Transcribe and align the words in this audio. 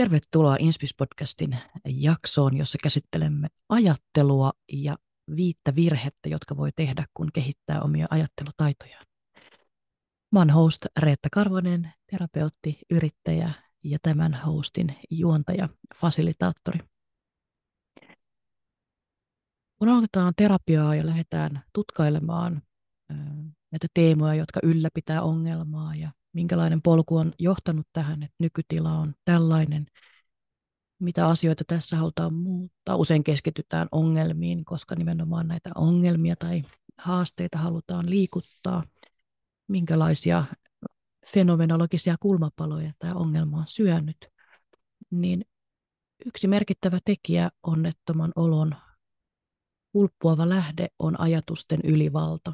Tervetuloa 0.00 0.56
Inspis-podcastin 0.56 1.56
jaksoon, 1.84 2.56
jossa 2.56 2.78
käsittelemme 2.82 3.48
ajattelua 3.68 4.52
ja 4.72 4.96
viittä 5.36 5.74
virhettä, 5.74 6.28
jotka 6.28 6.56
voi 6.56 6.70
tehdä, 6.76 7.04
kun 7.14 7.32
kehittää 7.32 7.80
omia 7.82 8.06
ajattelutaitojaan. 8.10 9.06
Mä 10.32 10.38
oon 10.38 10.50
host 10.50 10.86
Reetta 10.98 11.28
Karvonen, 11.32 11.92
terapeutti, 12.10 12.78
yrittäjä 12.90 13.52
ja 13.84 13.98
tämän 14.02 14.34
hostin 14.34 14.96
juontaja, 15.10 15.68
fasilitaattori. 15.94 16.78
Kun 19.78 19.88
aloitetaan 19.88 20.32
terapiaa 20.36 20.94
ja 20.94 21.06
lähdetään 21.06 21.62
tutkailemaan 21.72 22.62
näitä 23.70 23.86
teemoja, 23.94 24.34
jotka 24.34 24.60
ylläpitää 24.62 25.22
ongelmaa 25.22 25.94
ja 25.94 26.10
minkälainen 26.32 26.82
polku 26.82 27.16
on 27.16 27.32
johtanut 27.38 27.86
tähän, 27.92 28.22
että 28.22 28.36
nykytila 28.38 28.92
on 28.92 29.14
tällainen, 29.24 29.86
mitä 30.98 31.28
asioita 31.28 31.64
tässä 31.66 31.96
halutaan 31.96 32.34
muuttaa. 32.34 32.96
Usein 32.96 33.24
keskitytään 33.24 33.88
ongelmiin, 33.92 34.64
koska 34.64 34.94
nimenomaan 34.94 35.48
näitä 35.48 35.70
ongelmia 35.74 36.36
tai 36.36 36.62
haasteita 36.98 37.58
halutaan 37.58 38.10
liikuttaa. 38.10 38.84
Minkälaisia 39.68 40.44
fenomenologisia 41.26 42.16
kulmapaloja 42.20 42.92
tämä 42.98 43.14
ongelma 43.14 43.58
on 43.58 43.64
syönyt, 43.68 44.16
niin 45.10 45.44
yksi 46.26 46.48
merkittävä 46.48 46.98
tekijä 47.04 47.50
onnettoman 47.62 48.32
olon 48.36 48.76
pulppuava 49.92 50.48
lähde 50.48 50.88
on 50.98 51.20
ajatusten 51.20 51.80
ylivalta. 51.84 52.52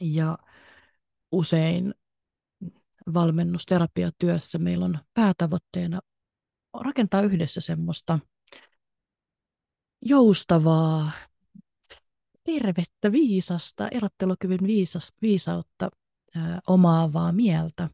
Ja 0.00 0.38
usein 1.32 1.94
valmennusterapiatyössä 3.14 4.58
meillä 4.58 4.84
on 4.84 4.98
päätavoitteena 5.14 6.00
rakentaa 6.80 7.22
yhdessä 7.22 7.60
semmoista 7.60 8.18
joustavaa, 10.02 11.10
tervettä, 12.44 13.12
viisasta, 13.12 13.88
erottelukyvyn 13.88 14.66
viisas, 14.66 15.12
viisautta 15.22 15.90
ää, 16.36 16.60
omaavaa 16.66 17.32
mieltä, 17.32 17.90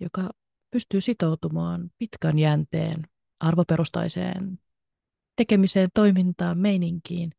joka 0.00 0.30
pystyy 0.70 1.00
sitoutumaan 1.00 1.90
pitkän 1.98 2.38
jänteen 2.38 3.08
arvoperustaiseen 3.40 4.58
tekemiseen, 5.36 5.90
toimintaan, 5.94 6.58
meininkiin 6.58 7.32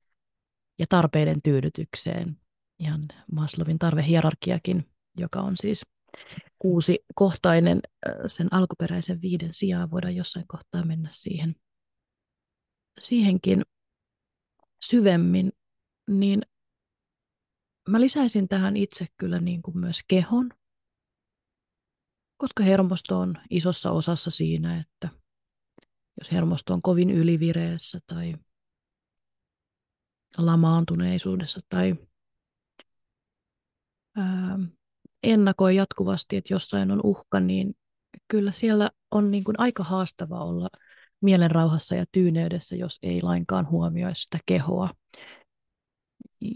ja 0.80 0.86
tarpeiden 0.90 1.42
tyydytykseen. 1.42 2.38
Ihan 2.80 3.08
Maslowin 3.32 3.80
tarvehierarkiakin, 3.80 4.90
joka 5.18 5.42
on 5.42 5.58
siis 5.58 5.86
kuusi 6.60 7.00
kohtainen 7.16 7.82
sen 8.28 8.54
alkuperäisen 8.54 9.22
viiden 9.22 9.54
sijaan. 9.54 9.92
Voidaan 9.92 10.16
jossain 10.16 10.48
kohtaa 10.48 10.86
mennä 10.86 11.10
siihen, 11.12 11.56
siihenkin 13.00 13.66
syvemmin. 14.82 15.52
Niin 16.08 16.42
mä 17.90 18.02
lisäisin 18.02 18.48
tähän 18.48 18.78
itse 18.78 19.06
kyllä 19.18 19.40
niin 19.40 19.62
kuin 19.62 19.78
myös 19.78 20.00
kehon, 20.08 20.50
koska 22.38 22.64
hermosto 22.64 23.20
on 23.20 23.36
isossa 23.50 23.92
osassa 23.92 24.32
siinä, 24.32 24.80
että 24.80 25.10
jos 26.20 26.32
hermosto 26.32 26.74
on 26.74 26.82
kovin 26.82 27.10
ylivireessä 27.10 28.00
tai 28.08 28.36
lamaantuneisuudessa 30.38 31.60
tai 31.70 31.96
ää, 34.16 34.60
ennakoi 35.24 35.76
jatkuvasti, 35.76 36.38
että 36.38 36.54
jossain 36.54 36.92
on 36.92 37.02
uhka, 37.04 37.40
niin 37.40 37.76
kyllä 38.28 38.52
siellä 38.52 38.90
on 39.12 39.32
niin 39.32 39.44
kuin 39.44 39.60
aika 39.60 39.84
haastava 39.84 40.44
olla 40.44 40.70
mielen 41.22 41.52
rauhassa 41.52 41.96
ja 41.96 42.06
tyyneydessä, 42.12 42.76
jos 42.76 43.00
ei 43.04 43.22
lainkaan 43.22 43.70
huomioi 43.70 44.16
sitä 44.16 44.38
kehoa. 44.46 44.90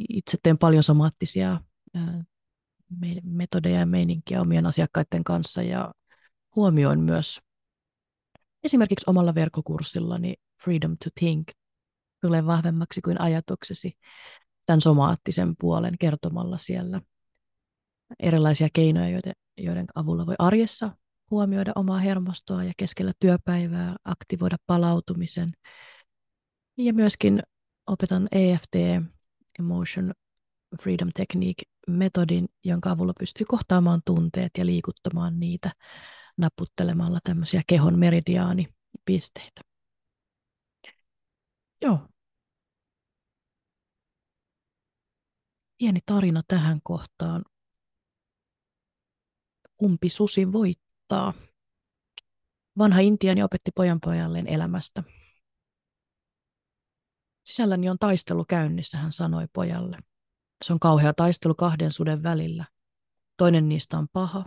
Itse 0.09 0.37
teen 0.43 0.57
paljon 0.57 0.83
somaattisia 0.83 1.59
metodeja 3.23 3.79
ja 3.79 3.85
meininkiä 3.85 4.41
omien 4.41 4.65
asiakkaiden 4.65 5.23
kanssa 5.23 5.61
ja 5.61 5.93
huomioin 6.55 6.99
myös 6.99 7.39
esimerkiksi 8.63 9.09
omalla 9.09 9.35
verkkokurssillani 9.35 10.35
Freedom 10.63 10.97
to 11.03 11.09
Think 11.19 11.47
tulee 12.21 12.45
vahvemmaksi 12.45 13.01
kuin 13.01 13.21
ajatuksesi 13.21 13.97
tämän 14.65 14.81
somaattisen 14.81 15.55
puolen 15.59 15.97
kertomalla 15.99 16.57
siellä– 16.57 17.01
erilaisia 18.19 18.67
keinoja, 18.73 19.09
joiden, 19.09 19.33
joiden 19.57 19.85
avulla 19.95 20.25
voi 20.25 20.35
arjessa 20.39 20.91
huomioida 21.31 21.71
omaa 21.75 21.99
hermostoa 21.99 22.63
ja 22.63 22.73
keskellä 22.77 23.11
työpäivää 23.19 23.95
aktivoida 24.05 24.57
palautumisen. 24.67 25.53
Ja 26.77 26.93
myöskin 26.93 27.43
opetan 27.87 28.27
EFT, 28.31 28.75
Emotion 29.59 30.13
Freedom 30.81 31.09
Technique, 31.15 31.63
metodin, 31.87 32.49
jonka 32.63 32.91
avulla 32.91 33.13
pystyy 33.19 33.45
kohtaamaan 33.45 34.01
tunteet 34.05 34.51
ja 34.57 34.65
liikuttamaan 34.65 35.39
niitä 35.39 35.71
naputtelemalla 36.37 37.19
tämmöisiä 37.23 37.61
kehon 37.67 37.99
meridiaanipisteitä. 37.99 39.61
Joo. 41.81 41.99
Pieni 45.77 45.99
tarina 46.05 46.41
tähän 46.47 46.79
kohtaan 46.83 47.43
kumpi 49.77 50.09
susi 50.09 50.51
voittaa. 50.51 51.33
Vanha 52.77 52.99
intiani 52.99 53.43
opetti 53.43 53.71
pojan 53.75 53.99
pojalleen 54.05 54.47
elämästä. 54.47 55.03
Sisälläni 57.45 57.89
on 57.89 57.97
taistelu 57.99 58.45
käynnissä, 58.45 58.97
hän 58.97 59.13
sanoi 59.13 59.47
pojalle. 59.53 59.97
Se 60.65 60.73
on 60.73 60.79
kauhea 60.79 61.13
taistelu 61.13 61.55
kahden 61.55 61.91
suden 61.91 62.23
välillä. 62.23 62.65
Toinen 63.37 63.69
niistä 63.69 63.97
on 63.97 64.07
paha. 64.13 64.45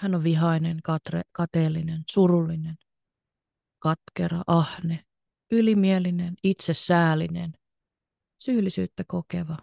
Hän 0.00 0.14
on 0.14 0.24
vihainen, 0.24 0.78
katre, 0.84 1.22
kateellinen, 1.32 2.04
surullinen, 2.10 2.76
katkera, 3.78 4.42
ahne, 4.46 5.04
ylimielinen, 5.50 6.34
itsesäällinen, 6.44 7.52
syyllisyyttä 8.44 9.04
kokeva, 9.08 9.56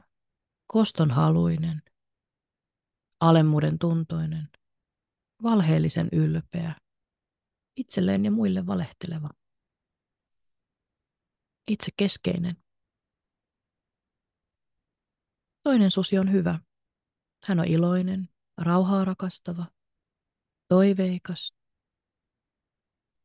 kostonhaluinen, 0.68 1.82
alemmuuden 3.20 3.80
tuntoinen, 3.80 4.50
valheellisen 5.44 6.10
ylpeä, 6.12 6.76
itselleen 7.76 8.26
ja 8.26 8.32
muille 8.32 8.66
valehteleva, 8.66 9.30
itse 11.68 11.92
keskeinen. 11.98 12.58
Toinen 15.64 15.92
susi 15.92 16.18
on 16.18 16.32
hyvä. 16.32 16.60
Hän 17.44 17.60
on 17.60 17.68
iloinen, 17.68 18.30
rauhaa 18.58 19.06
rakastava, 19.06 19.66
toiveikas, 20.68 21.54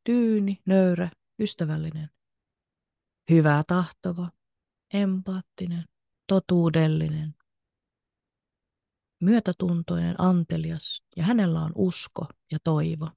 tyyni, 0.05 0.63
nöyrä, 0.67 1.11
ystävällinen, 1.39 2.11
hyvää 3.31 3.65
tahtova, 3.67 4.31
empaattinen, 4.95 5.85
totuudellinen, 6.27 7.35
myötätuntoinen, 9.23 10.15
antelias 10.19 11.05
ja 11.17 11.25
hänellä 11.25 11.61
on 11.61 11.73
usko 11.75 12.27
ja 12.53 12.59
toivo. 12.65 13.09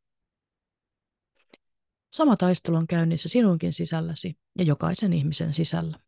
Sama 2.14 2.38
taistelu 2.38 2.76
on 2.76 2.88
käynnissä 2.88 3.30
sinunkin 3.30 3.74
sisälläsi 3.74 4.38
ja 4.58 4.64
jokaisen 4.64 5.14
ihmisen 5.14 5.54
sisällä. 5.54 6.00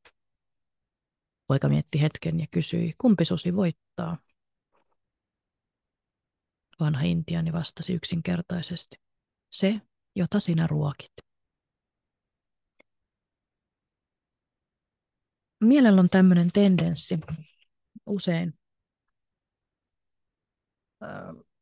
Poika 1.48 1.70
mietti 1.70 2.02
hetken 2.02 2.40
ja 2.40 2.46
kysyi, 2.52 2.94
kumpi 2.98 3.26
susi 3.26 3.56
voittaa? 3.56 4.18
Vanha 6.80 7.02
intiani 7.02 7.54
vastasi 7.54 7.94
yksinkertaisesti. 7.94 8.96
Se, 9.52 9.82
jota 10.16 10.40
sinä 10.40 10.68
ruokit. 10.68 11.14
Mielellä 15.64 16.00
on 16.00 16.10
tämmöinen 16.10 16.50
tendenssi 16.54 17.20
usein 18.06 18.57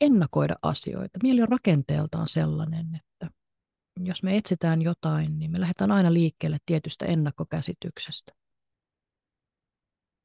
ennakoida 0.02 0.56
asioita. 0.62 1.20
Mieli 1.24 1.42
on 1.42 1.50
rakenteeltaan 1.50 2.28
sellainen, 2.28 2.96
että 2.96 3.36
jos 4.00 4.24
me 4.24 4.38
etsitään 4.38 4.82
jotain, 4.82 5.40
niin 5.40 5.52
me 5.52 5.60
lähdetään 5.60 5.92
aina 5.92 6.14
liikkeelle 6.14 6.58
tietystä 6.66 7.06
ennakkokäsityksestä. 7.06 8.32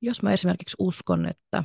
Jos 0.02 0.22
mä 0.22 0.32
esimerkiksi 0.32 0.76
uskon, 0.78 1.26
että 1.26 1.64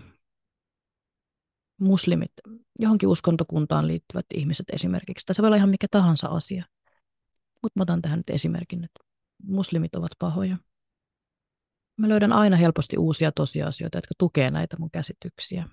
muslimit, 1.81 2.31
johonkin 2.80 3.09
uskontokuntaan 3.09 3.88
liittyvät 3.88 4.25
ihmiset 4.33 4.65
esimerkiksi, 4.74 5.25
tai 5.25 5.36
se 5.36 5.41
voi 5.41 5.48
olla 5.48 5.57
ihan 5.57 5.69
mikä 5.69 5.88
tahansa 5.91 6.27
asia, 6.27 6.65
mutta 7.63 7.80
mä 7.80 7.81
otan 7.81 8.01
tähän 8.01 8.19
nyt 8.19 8.30
esimerkin, 8.30 8.83
että 8.83 9.00
muslimit 9.44 9.95
ovat 9.95 10.12
pahoja. 10.19 10.57
Mä 11.98 12.09
löydän 12.09 12.33
aina 12.33 12.56
helposti 12.56 12.98
uusia 12.98 13.31
tosiasioita, 13.31 13.98
jotka 13.98 14.15
tukevat 14.18 14.53
näitä 14.53 14.77
mun 14.80 14.91
käsityksiä 14.91 15.69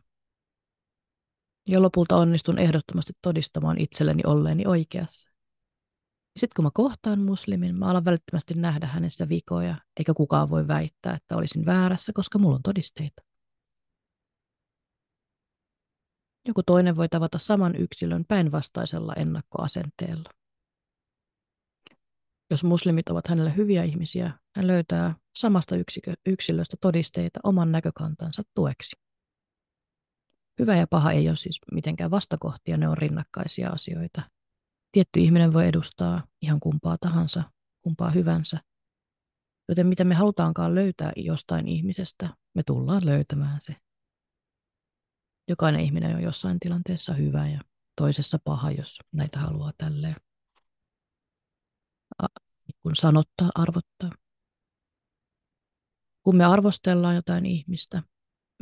ja 1.68 1.82
lopulta 1.82 2.16
onnistun 2.16 2.58
ehdottomasti 2.58 3.12
todistamaan 3.22 3.78
itselleni 3.80 4.22
olleeni 4.26 4.66
oikeassa. 4.66 5.30
Sitten 6.36 6.54
kun 6.56 6.64
mä 6.64 6.70
kohtaan 6.74 7.20
muslimin, 7.20 7.74
mä 7.76 7.86
alan 7.86 8.04
välittömästi 8.04 8.54
nähdä 8.54 8.86
hänestä 8.86 9.28
vikoja, 9.28 9.76
eikä 9.96 10.14
kukaan 10.14 10.50
voi 10.50 10.68
väittää, 10.68 11.14
että 11.14 11.36
olisin 11.36 11.66
väärässä, 11.66 12.12
koska 12.12 12.38
mulla 12.38 12.56
on 12.56 12.62
todisteita. 12.62 13.22
Joku 16.48 16.62
toinen 16.62 16.96
voi 16.96 17.08
tavata 17.08 17.38
saman 17.38 17.76
yksilön 17.76 18.24
päinvastaisella 18.28 19.14
ennakkoasenteella. 19.14 20.30
Jos 22.50 22.64
muslimit 22.64 23.08
ovat 23.08 23.28
hänelle 23.28 23.56
hyviä 23.56 23.84
ihmisiä, 23.84 24.32
hän 24.56 24.66
löytää 24.66 25.14
samasta 25.36 25.76
yksikö, 25.76 26.14
yksilöstä 26.26 26.76
todisteita 26.80 27.40
oman 27.44 27.72
näkökantansa 27.72 28.42
tueksi. 28.54 28.96
Hyvä 30.58 30.76
ja 30.76 30.86
paha 30.86 31.12
ei 31.12 31.28
ole 31.28 31.36
siis 31.36 31.60
mitenkään 31.72 32.10
vastakohtia, 32.10 32.76
ne 32.76 32.88
on 32.88 32.98
rinnakkaisia 32.98 33.70
asioita. 33.70 34.22
Tietty 34.92 35.20
ihminen 35.20 35.52
voi 35.52 35.66
edustaa 35.66 36.26
ihan 36.42 36.60
kumpaa 36.60 36.96
tahansa, 37.00 37.42
kumpaa 37.82 38.10
hyvänsä. 38.10 38.60
Joten 39.68 39.86
mitä 39.86 40.04
me 40.04 40.14
halutaankaan 40.14 40.74
löytää 40.74 41.12
jostain 41.16 41.68
ihmisestä, 41.68 42.28
me 42.54 42.62
tullaan 42.62 43.06
löytämään 43.06 43.58
se. 43.60 43.76
Jokainen 45.48 45.80
ihminen 45.80 46.16
on 46.16 46.22
jossain 46.22 46.60
tilanteessa 46.60 47.12
hyvä 47.12 47.48
ja 47.48 47.60
toisessa 47.96 48.38
paha, 48.44 48.70
jos 48.70 48.98
näitä 49.12 49.38
haluaa 49.38 49.70
tälleen 49.78 50.16
kun 52.82 52.96
sanottaa, 52.96 53.50
arvottaa. 53.54 54.10
Kun 56.22 56.36
me 56.36 56.44
arvostellaan 56.44 57.14
jotain 57.14 57.46
ihmistä, 57.46 58.02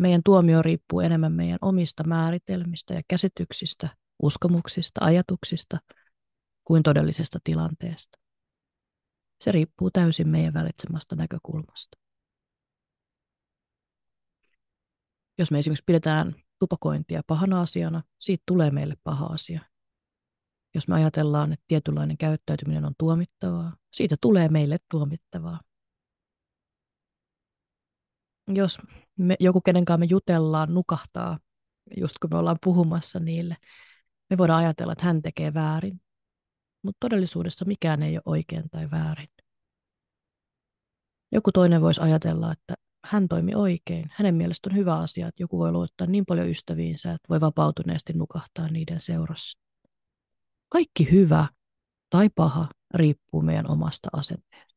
meidän 0.00 0.20
tuomio 0.24 0.62
riippuu 0.62 1.00
enemmän 1.00 1.32
meidän 1.32 1.58
omista 1.62 2.04
määritelmistä 2.04 2.94
ja 2.94 3.02
käsityksistä, 3.08 3.88
uskomuksista, 4.22 5.04
ajatuksista 5.04 5.78
kuin 6.64 6.82
todellisesta 6.82 7.38
tilanteesta. 7.44 8.18
Se 9.40 9.52
riippuu 9.52 9.90
täysin 9.90 10.28
meidän 10.28 10.54
valitsemasta 10.54 11.16
näkökulmasta. 11.16 11.98
Jos 15.38 15.50
me 15.50 15.58
esimerkiksi 15.58 15.84
pidetään 15.86 16.34
tupakointia 16.58 17.22
pahana 17.26 17.60
asiana, 17.60 18.02
siitä 18.18 18.42
tulee 18.46 18.70
meille 18.70 18.94
paha 19.04 19.26
asia. 19.26 19.60
Jos 20.74 20.88
me 20.88 20.94
ajatellaan, 20.94 21.52
että 21.52 21.64
tietynlainen 21.68 22.18
käyttäytyminen 22.18 22.84
on 22.84 22.94
tuomittavaa, 22.98 23.76
siitä 23.92 24.16
tulee 24.20 24.48
meille 24.48 24.78
tuomittavaa. 24.90 25.60
Jos 28.48 28.78
me, 29.20 29.36
joku, 29.40 29.60
kenenkaan 29.60 30.00
me 30.00 30.06
jutellaan, 30.10 30.74
nukahtaa, 30.74 31.38
just 31.96 32.14
kun 32.22 32.30
me 32.32 32.38
ollaan 32.38 32.58
puhumassa 32.64 33.20
niille, 33.20 33.56
me 34.30 34.38
voidaan 34.38 34.58
ajatella, 34.58 34.92
että 34.92 35.04
hän 35.04 35.22
tekee 35.22 35.54
väärin. 35.54 36.00
Mutta 36.82 36.96
todellisuudessa 37.00 37.64
mikään 37.64 38.02
ei 38.02 38.16
ole 38.16 38.22
oikein 38.24 38.70
tai 38.70 38.90
väärin. 38.90 39.28
Joku 41.32 41.52
toinen 41.52 41.80
voisi 41.80 42.00
ajatella, 42.00 42.52
että 42.52 42.74
hän 43.04 43.28
toimi 43.28 43.54
oikein. 43.54 44.10
Hänen 44.12 44.34
mielestä 44.34 44.70
on 44.70 44.76
hyvä 44.76 44.98
asia, 44.98 45.28
että 45.28 45.42
joku 45.42 45.58
voi 45.58 45.72
luottaa 45.72 46.06
niin 46.06 46.26
paljon 46.26 46.48
ystäviinsä, 46.48 47.12
että 47.12 47.28
voi 47.28 47.40
vapautuneesti 47.40 48.12
nukahtaa 48.12 48.68
niiden 48.68 49.00
seurassa. 49.00 49.58
Kaikki 50.68 51.10
hyvä 51.10 51.46
tai 52.10 52.28
paha 52.34 52.68
riippuu 52.94 53.42
meidän 53.42 53.70
omasta 53.70 54.08
asenteesta. 54.12 54.69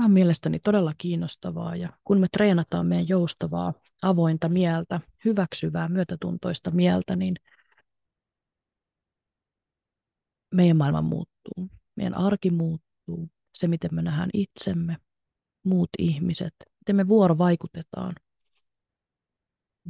Tämä 0.00 0.06
on 0.06 0.12
mielestäni 0.12 0.58
todella 0.58 0.94
kiinnostavaa 0.98 1.76
ja 1.76 1.88
kun 2.04 2.20
me 2.20 2.26
treenataan 2.32 2.86
meidän 2.86 3.08
joustavaa, 3.08 3.74
avointa 4.02 4.48
mieltä, 4.48 5.00
hyväksyvää, 5.24 5.88
myötätuntoista 5.88 6.70
mieltä, 6.70 7.16
niin 7.16 7.36
meidän 10.54 10.76
maailma 10.76 11.02
muuttuu, 11.02 11.70
meidän 11.96 12.14
arki 12.14 12.50
muuttuu, 12.50 13.30
se 13.54 13.68
miten 13.68 13.90
me 13.94 14.02
nähdään 14.02 14.30
itsemme, 14.34 14.96
muut 15.64 15.90
ihmiset, 15.98 16.54
miten 16.80 16.96
me 16.96 17.08
vuorovaikutetaan– 17.08 18.14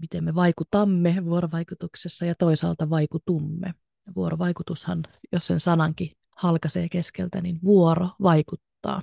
miten 0.00 0.24
me 0.24 0.34
vaikutamme 0.34 1.24
vuorovaikutuksessa 1.24 2.26
ja 2.26 2.34
toisaalta 2.34 2.90
vaikutumme. 2.90 3.74
Vuorovaikutushan, 4.16 5.02
jos 5.32 5.46
sen 5.46 5.60
sanankin 5.60 6.10
halkaisee 6.36 6.88
keskeltä, 6.88 7.40
niin 7.40 7.58
vuoro 7.64 8.08
vaikuttaa. 8.22 9.02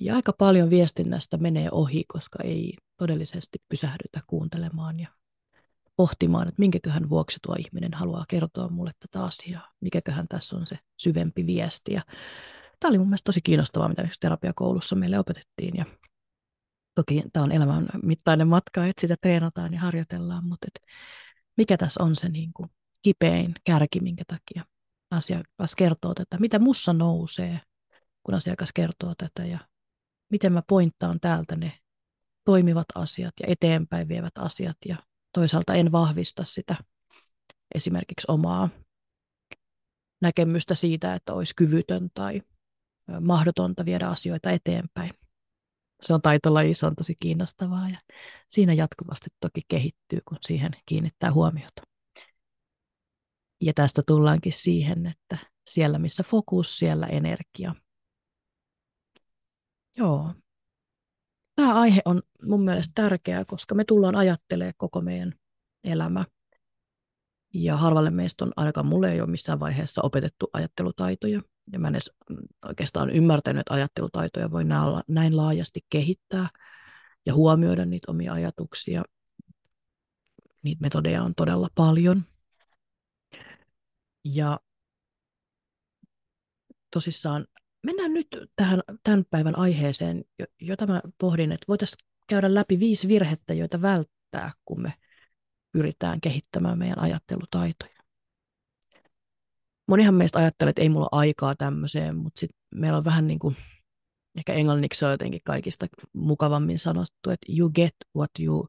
Ja 0.00 0.14
aika 0.16 0.32
paljon 0.32 0.70
viestinnästä 0.70 1.36
menee 1.36 1.68
ohi, 1.72 2.04
koska 2.12 2.38
ei 2.42 2.76
todellisesti 2.96 3.58
pysähdytä 3.68 4.20
kuuntelemaan 4.26 5.00
ja 5.00 5.08
pohtimaan, 5.96 6.48
että 6.48 6.58
minkäköhän 6.58 7.10
vuoksi 7.10 7.38
tuo 7.46 7.56
ihminen 7.58 7.94
haluaa 7.94 8.24
kertoa 8.28 8.68
mulle 8.68 8.90
tätä 8.98 9.24
asiaa, 9.24 9.72
mikäköhän 9.80 10.28
tässä 10.28 10.56
on 10.56 10.66
se 10.66 10.78
syvempi 11.02 11.46
viesti. 11.46 11.92
Ja 11.92 12.02
tämä 12.80 12.88
oli 12.88 12.98
mun 12.98 13.06
mielestä 13.08 13.24
tosi 13.24 13.40
kiinnostavaa, 13.42 13.88
mitä 13.88 14.08
terapiakoulussa 14.20 14.96
meille 14.96 15.18
opetettiin. 15.18 15.76
Ja 15.76 15.84
Toki 16.94 17.22
tämä 17.32 17.44
on 17.44 17.52
elämän 17.52 17.86
mittainen 18.02 18.48
matka, 18.48 18.86
että 18.86 19.00
sitä 19.00 19.16
treenataan 19.20 19.72
ja 19.72 19.80
harjoitellaan, 19.80 20.44
mutta 20.44 20.66
et 20.66 20.82
mikä 21.56 21.76
tässä 21.76 22.02
on 22.02 22.16
se 22.16 22.28
niin 22.28 22.52
kuin 22.52 22.70
kipein 23.02 23.54
kärki, 23.64 24.00
minkä 24.00 24.24
takia 24.26 24.64
asiakas 25.10 25.74
kertoo 25.76 26.14
tätä, 26.14 26.38
mitä 26.40 26.58
mussa 26.58 26.92
nousee, 26.92 27.60
kun 28.22 28.34
asiakas 28.34 28.70
kertoo 28.74 29.14
tätä 29.18 29.46
ja 29.48 29.58
miten 30.34 30.52
mä 30.52 30.62
pointtaan 30.68 31.20
täältä 31.20 31.56
ne 31.56 31.72
toimivat 32.44 32.86
asiat 32.94 33.34
ja 33.40 33.46
eteenpäin 33.48 34.08
vievät 34.08 34.38
asiat 34.38 34.76
ja 34.88 34.96
toisaalta 35.32 35.74
en 35.74 35.92
vahvista 35.92 36.44
sitä 36.44 36.76
esimerkiksi 37.74 38.26
omaa 38.28 38.68
näkemystä 40.22 40.74
siitä, 40.74 41.14
että 41.14 41.32
olisi 41.34 41.54
kyvytön 41.56 42.10
tai 42.14 42.42
mahdotonta 43.20 43.84
viedä 43.84 44.08
asioita 44.08 44.50
eteenpäin 44.50 45.10
se 46.02 46.14
on 46.14 46.22
taitolaji, 46.22 46.74
se 46.74 46.86
on 46.86 46.96
tosi 46.96 47.16
kiinnostavaa 47.20 47.88
ja 47.88 47.98
siinä 48.48 48.72
jatkuvasti 48.72 49.30
toki 49.40 49.60
kehittyy, 49.68 50.18
kun 50.28 50.38
siihen 50.40 50.72
kiinnittää 50.86 51.32
huomiota. 51.32 51.82
Ja 53.60 53.72
tästä 53.74 54.02
tullaankin 54.06 54.52
siihen, 54.52 55.06
että 55.06 55.38
siellä 55.68 55.98
missä 55.98 56.22
fokus, 56.22 56.78
siellä 56.78 57.06
energia. 57.06 57.74
Joo. 59.98 60.34
Tämä 61.56 61.80
aihe 61.80 62.02
on 62.04 62.22
mun 62.42 62.64
mielestä 62.64 62.92
tärkeä, 62.94 63.44
koska 63.44 63.74
me 63.74 63.84
tullaan 63.84 64.16
ajattelemaan 64.16 64.74
koko 64.76 65.00
meidän 65.00 65.32
elämä. 65.84 66.24
Ja 67.54 67.76
harvalle 67.76 68.10
meistä 68.10 68.44
on, 68.44 68.52
ainakaan 68.56 68.86
mulle 68.86 69.12
ei 69.12 69.20
ole 69.20 69.30
missään 69.30 69.60
vaiheessa 69.60 70.02
opetettu 70.02 70.50
ajattelutaitoja. 70.52 71.42
Ja 71.72 71.78
mä 71.78 71.88
en 71.88 71.94
edes 71.94 72.10
mm, 72.30 72.36
oikeastaan 72.68 73.10
ymmärtänyt, 73.10 73.60
että 73.60 73.74
ajattelutaitoja 73.74 74.50
voi 74.50 74.64
näin 75.08 75.36
laajasti 75.36 75.80
kehittää 75.90 76.48
ja 77.26 77.34
huomioida 77.34 77.84
niitä 77.86 78.10
omia 78.10 78.32
ajatuksia. 78.32 79.02
Niitä 80.62 80.80
metodeja 80.80 81.22
on 81.22 81.34
todella 81.34 81.68
paljon. 81.74 82.24
Ja 84.24 84.60
tosissaan 86.90 87.46
mennään 87.84 88.14
nyt 88.14 88.28
tähän 88.56 88.82
tämän 89.02 89.24
päivän 89.30 89.58
aiheeseen, 89.58 90.24
jota 90.60 90.86
mä 90.86 91.02
pohdin, 91.18 91.52
että 91.52 91.64
voitaisiin 91.68 91.98
käydä 92.26 92.54
läpi 92.54 92.80
viisi 92.80 93.08
virhettä, 93.08 93.54
joita 93.54 93.82
välttää, 93.82 94.52
kun 94.64 94.82
me 94.82 94.92
pyritään 95.72 96.20
kehittämään 96.20 96.78
meidän 96.78 96.98
ajattelutaitoja 96.98 97.94
monihan 99.86 100.14
meistä 100.14 100.38
ajattelee, 100.38 100.70
että 100.70 100.82
ei 100.82 100.88
mulla 100.88 101.08
aikaa 101.12 101.54
tämmöiseen, 101.54 102.16
mutta 102.16 102.40
sitten 102.40 102.58
meillä 102.74 102.98
on 102.98 103.04
vähän 103.04 103.26
niin 103.26 103.38
kuin, 103.38 103.56
ehkä 104.36 104.52
englanniksi 104.52 104.98
se 104.98 105.06
on 105.06 105.12
jotenkin 105.12 105.40
kaikista 105.44 105.86
mukavammin 106.12 106.78
sanottu, 106.78 107.30
että 107.30 107.46
you 107.58 107.70
get 107.70 107.94
what 108.16 108.30
you 108.40 108.68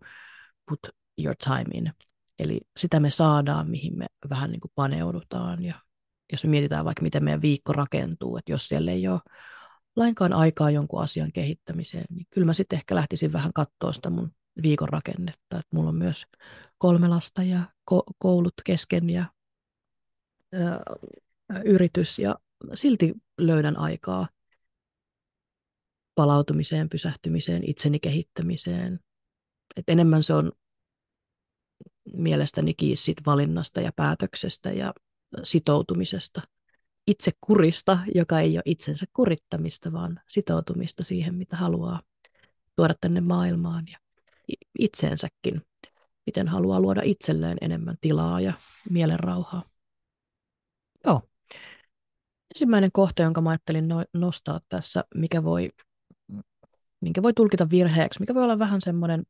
put 0.69 0.79
your 1.17 1.35
time 1.43 1.65
in. 1.73 1.93
Eli 2.39 2.61
sitä 2.77 2.99
me 2.99 3.09
saadaan, 3.09 3.69
mihin 3.69 3.97
me 3.97 4.05
vähän 4.29 4.51
niin 4.51 4.59
kuin 4.59 4.71
paneudutaan. 4.75 5.63
Ja 5.63 5.75
jos 6.31 6.43
me 6.43 6.49
mietitään 6.49 6.85
vaikka, 6.85 7.01
miten 7.01 7.23
meidän 7.23 7.41
viikko 7.41 7.73
rakentuu, 7.73 8.37
että 8.37 8.51
jos 8.51 8.67
siellä 8.67 8.91
ei 8.91 9.07
ole 9.07 9.19
lainkaan 9.95 10.33
aikaa 10.33 10.71
jonkun 10.71 11.01
asian 11.01 11.31
kehittämiseen, 11.31 12.05
niin 12.09 12.27
kyllä 12.29 12.45
mä 12.45 12.53
sitten 12.53 12.77
ehkä 12.77 12.95
lähtisin 12.95 13.33
vähän 13.33 13.53
katsoa 13.53 13.93
sitä 13.93 14.09
mun 14.09 14.31
viikon 14.63 14.89
rakennetta. 14.89 15.59
Että 15.59 15.75
mulla 15.75 15.89
on 15.89 15.95
myös 15.95 16.25
kolme 16.77 17.07
lasta 17.07 17.43
ja 17.43 17.59
koulut 18.19 18.53
kesken 18.65 19.09
ja 19.09 19.25
yritys 21.65 22.19
ja 22.19 22.35
silti 22.73 23.13
löydän 23.37 23.77
aikaa 23.77 24.27
palautumiseen, 26.15 26.89
pysähtymiseen, 26.89 27.69
itseni 27.69 27.99
kehittämiseen. 27.99 28.99
Et 29.77 29.83
enemmän 29.87 30.23
se 30.23 30.33
on 30.33 30.51
mielestäni 32.13 32.73
kiinni 32.73 33.13
valinnasta 33.25 33.81
ja 33.81 33.91
päätöksestä 33.95 34.71
ja 34.71 34.93
sitoutumisesta. 35.43 36.41
Itse 37.07 37.31
kurista, 37.41 37.99
joka 38.15 38.39
ei 38.39 38.57
ole 38.57 38.63
itsensä 38.65 39.05
kurittamista, 39.13 39.91
vaan 39.91 40.21
sitoutumista 40.27 41.03
siihen, 41.03 41.35
mitä 41.35 41.55
haluaa 41.55 42.01
tuoda 42.75 42.93
tänne 43.01 43.21
maailmaan 43.21 43.85
ja 43.91 43.97
itseensäkin, 44.79 45.61
miten 46.25 46.47
haluaa 46.47 46.79
luoda 46.79 47.01
itselleen 47.03 47.57
enemmän 47.61 47.97
tilaa 48.01 48.41
ja 48.41 48.53
mielenrauhaa. 48.89 49.63
Joo. 51.05 51.21
Ensimmäinen 52.55 52.91
kohta, 52.93 53.21
jonka 53.21 53.41
mä 53.41 53.49
ajattelin 53.49 53.87
no- 53.87 54.05
nostaa 54.13 54.59
tässä, 54.69 55.03
mikä 55.15 55.43
voi, 55.43 55.71
minkä 57.01 57.23
voi 57.23 57.33
tulkita 57.33 57.69
virheeksi, 57.69 58.19
mikä 58.19 58.33
voi 58.33 58.43
olla 58.43 58.59
vähän 58.59 58.81
semmoinen, 58.81 59.23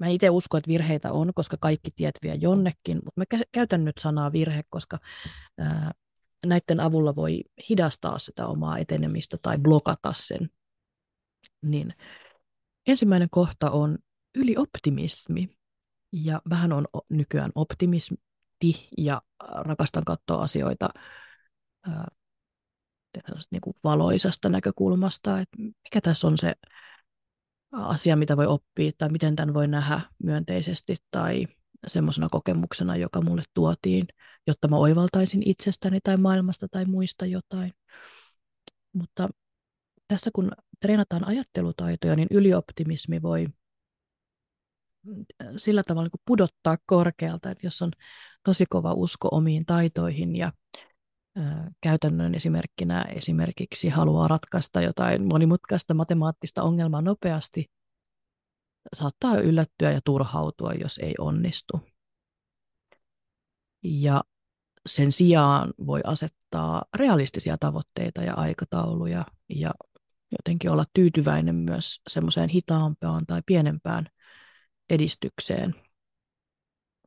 mä 0.00 0.08
itse 0.08 0.30
usko, 0.30 0.56
että 0.56 0.68
virheitä 0.68 1.12
on, 1.12 1.34
koska 1.34 1.56
kaikki 1.60 1.90
tiet 1.96 2.18
vie 2.22 2.34
jonnekin, 2.34 3.00
mutta 3.04 3.12
mä 3.16 3.24
käytän 3.52 3.84
nyt 3.84 3.98
sanaa 3.98 4.32
virhe, 4.32 4.62
koska 4.70 4.98
ää, 5.58 5.90
näiden 6.46 6.80
avulla 6.80 7.16
voi 7.16 7.44
hidastaa 7.70 8.18
sitä 8.18 8.46
omaa 8.46 8.78
etenemistä 8.78 9.36
tai 9.42 9.58
blokata 9.58 10.12
sen. 10.16 10.50
Niin 11.62 11.94
ensimmäinen 12.86 13.28
kohta 13.30 13.70
on 13.70 13.98
ylioptimismi. 14.34 15.48
Ja 16.12 16.42
vähän 16.50 16.72
on 16.72 16.86
nykyään 17.08 17.52
optimismi 17.54 18.18
ja 18.98 19.22
rakastan 19.54 20.04
katsoa 20.04 20.42
asioita 20.42 20.88
ää, 21.86 22.08
niin 23.50 23.60
kuin 23.60 23.74
valoisasta 23.84 24.48
näkökulmasta, 24.48 25.40
että 25.40 25.58
mikä 25.58 26.00
tässä 26.02 26.26
on 26.26 26.38
se 26.38 26.54
asia, 27.72 28.16
mitä 28.16 28.36
voi 28.36 28.46
oppia 28.46 28.90
tai 28.98 29.08
miten 29.08 29.36
tämän 29.36 29.54
voi 29.54 29.68
nähdä 29.68 30.00
myönteisesti 30.22 30.96
tai 31.10 31.46
semmoisena 31.86 32.28
kokemuksena, 32.28 32.96
joka 32.96 33.20
mulle 33.20 33.42
tuotiin, 33.54 34.06
jotta 34.46 34.68
mä 34.68 34.76
oivaltaisin 34.76 35.42
itsestäni 35.46 36.00
tai 36.00 36.16
maailmasta 36.16 36.68
tai 36.70 36.84
muista 36.84 37.26
jotain. 37.26 37.72
Mutta 38.92 39.28
tässä 40.08 40.30
kun 40.34 40.52
treenataan 40.80 41.26
ajattelutaitoja, 41.26 42.16
niin 42.16 42.28
ylioptimismi 42.30 43.22
voi 43.22 43.46
sillä 45.56 45.82
tavalla 45.86 46.08
niin 46.14 46.22
pudottaa 46.26 46.76
korkealta, 46.86 47.50
että 47.50 47.66
jos 47.66 47.82
on 47.82 47.90
tosi 48.44 48.64
kova 48.68 48.92
usko 48.92 49.28
omiin 49.32 49.66
taitoihin 49.66 50.36
ja 50.36 50.52
käytännön 51.80 52.34
esimerkkinä 52.34 53.02
esimerkiksi 53.02 53.88
haluaa 53.88 54.28
ratkaista 54.28 54.80
jotain 54.80 55.26
monimutkaista 55.26 55.94
matemaattista 55.94 56.62
ongelmaa 56.62 57.02
nopeasti, 57.02 57.70
saattaa 58.96 59.36
yllättyä 59.36 59.90
ja 59.90 60.00
turhautua, 60.04 60.72
jos 60.72 60.98
ei 60.98 61.14
onnistu. 61.18 61.80
Ja 63.82 64.24
sen 64.86 65.12
sijaan 65.12 65.74
voi 65.86 66.00
asettaa 66.04 66.84
realistisia 66.96 67.58
tavoitteita 67.58 68.22
ja 68.22 68.34
aikatauluja 68.34 69.24
ja 69.48 69.70
jotenkin 70.32 70.70
olla 70.70 70.84
tyytyväinen 70.94 71.54
myös 71.54 72.00
semmoiseen 72.08 72.48
hitaampaan 72.48 73.26
tai 73.26 73.42
pienempään 73.46 74.06
edistykseen. 74.90 75.74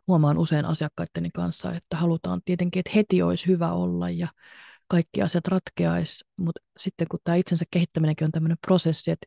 Huomaan 0.07 0.37
usein 0.37 0.65
asiakkaiden 0.65 1.31
kanssa, 1.33 1.75
että 1.75 1.97
halutaan 1.97 2.41
tietenkin, 2.45 2.79
että 2.79 2.91
heti 2.95 3.21
olisi 3.21 3.47
hyvä 3.47 3.71
olla 3.71 4.09
ja 4.09 4.27
kaikki 4.87 5.21
asiat 5.21 5.47
ratkeaisi, 5.47 6.25
mutta 6.37 6.61
sitten 6.77 7.07
kun 7.11 7.19
tämä 7.23 7.35
itsensä 7.35 7.65
kehittäminenkin 7.71 8.25
on 8.25 8.31
tämmöinen 8.31 8.57
prosessi, 8.61 9.11
että 9.11 9.25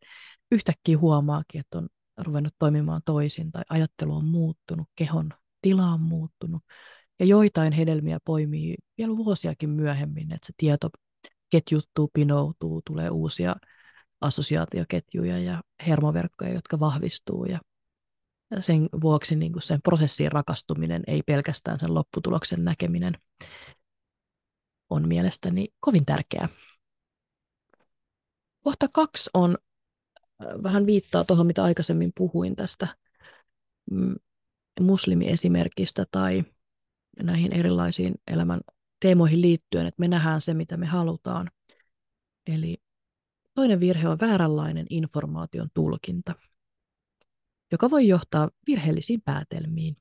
yhtäkkiä 0.53 0.99
huomaakin, 0.99 1.61
että 1.61 1.79
on 1.79 1.89
ruvennut 2.19 2.55
toimimaan 2.59 3.03
toisin 3.05 3.53
tai 3.53 3.63
ajattelu 3.69 4.17
on 4.17 4.25
muuttunut, 4.25 4.89
kehon 4.97 5.31
tila 5.63 5.87
on 5.87 6.01
muuttunut 6.01 6.63
ja 7.19 7.27
joitain 7.27 7.73
hedelmiä 7.73 8.19
poimii 8.25 8.77
vielä 8.99 9.17
vuosiakin 9.17 9.71
myöhemmin, 9.71 10.33
että 10.33 10.47
se 10.47 10.53
tieto 10.57 10.91
ketjuttuu, 11.51 12.11
pinoutuu, 12.15 12.83
tulee 12.87 13.11
uusia 13.11 13.57
assosiaatioketjuja 14.21 15.39
ja 15.39 15.63
hermoverkkoja, 15.87 16.53
jotka 16.53 16.81
vahvistuu 16.81 17.45
ja 17.45 17.59
sen 18.61 18.89
vuoksi 19.03 19.37
niin 19.37 19.53
kuin 19.53 19.63
sen 19.63 19.83
prosessiin 19.83 20.33
rakastuminen, 20.33 21.03
ei 21.07 21.23
pelkästään 21.23 21.79
sen 21.79 21.95
lopputuloksen 21.95 22.65
näkeminen, 22.65 23.15
on 24.91 25.09
mielestäni 25.09 25.69
kovin 25.81 26.07
tärkeää. 26.07 26.49
Kohta 28.61 28.89
kaksi 28.89 29.31
on 29.35 29.59
äh, 30.11 30.63
vähän 30.63 30.87
viittaa 30.87 31.25
tuohon, 31.25 31.47
mitä 31.47 31.65
aikaisemmin 31.65 32.13
puhuin 32.15 32.57
tästä 32.57 32.89
mm, 33.91 34.15
muslimiesimerkistä 34.81 36.05
tai 36.11 36.45
näihin 37.23 37.53
erilaisiin 37.53 38.15
elämän 38.27 38.61
teemoihin 39.01 39.43
liittyen, 39.43 39.87
että 39.87 40.01
me 40.01 40.09
nähdään 40.09 40.41
se, 40.41 40.55
mitä 40.55 40.77
me 40.77 40.87
halutaan. 40.87 41.51
Eli 42.47 42.77
toinen 43.55 43.81
virhe 43.81 44.09
on 44.09 44.21
vääränlainen 44.21 44.87
informaation 44.91 45.69
tulkinta 45.75 46.35
joka 47.73 47.91
voi 47.91 48.09
johtaa 48.09 48.51
virheellisiin 48.67 49.23
päätelmiin. 49.23 49.97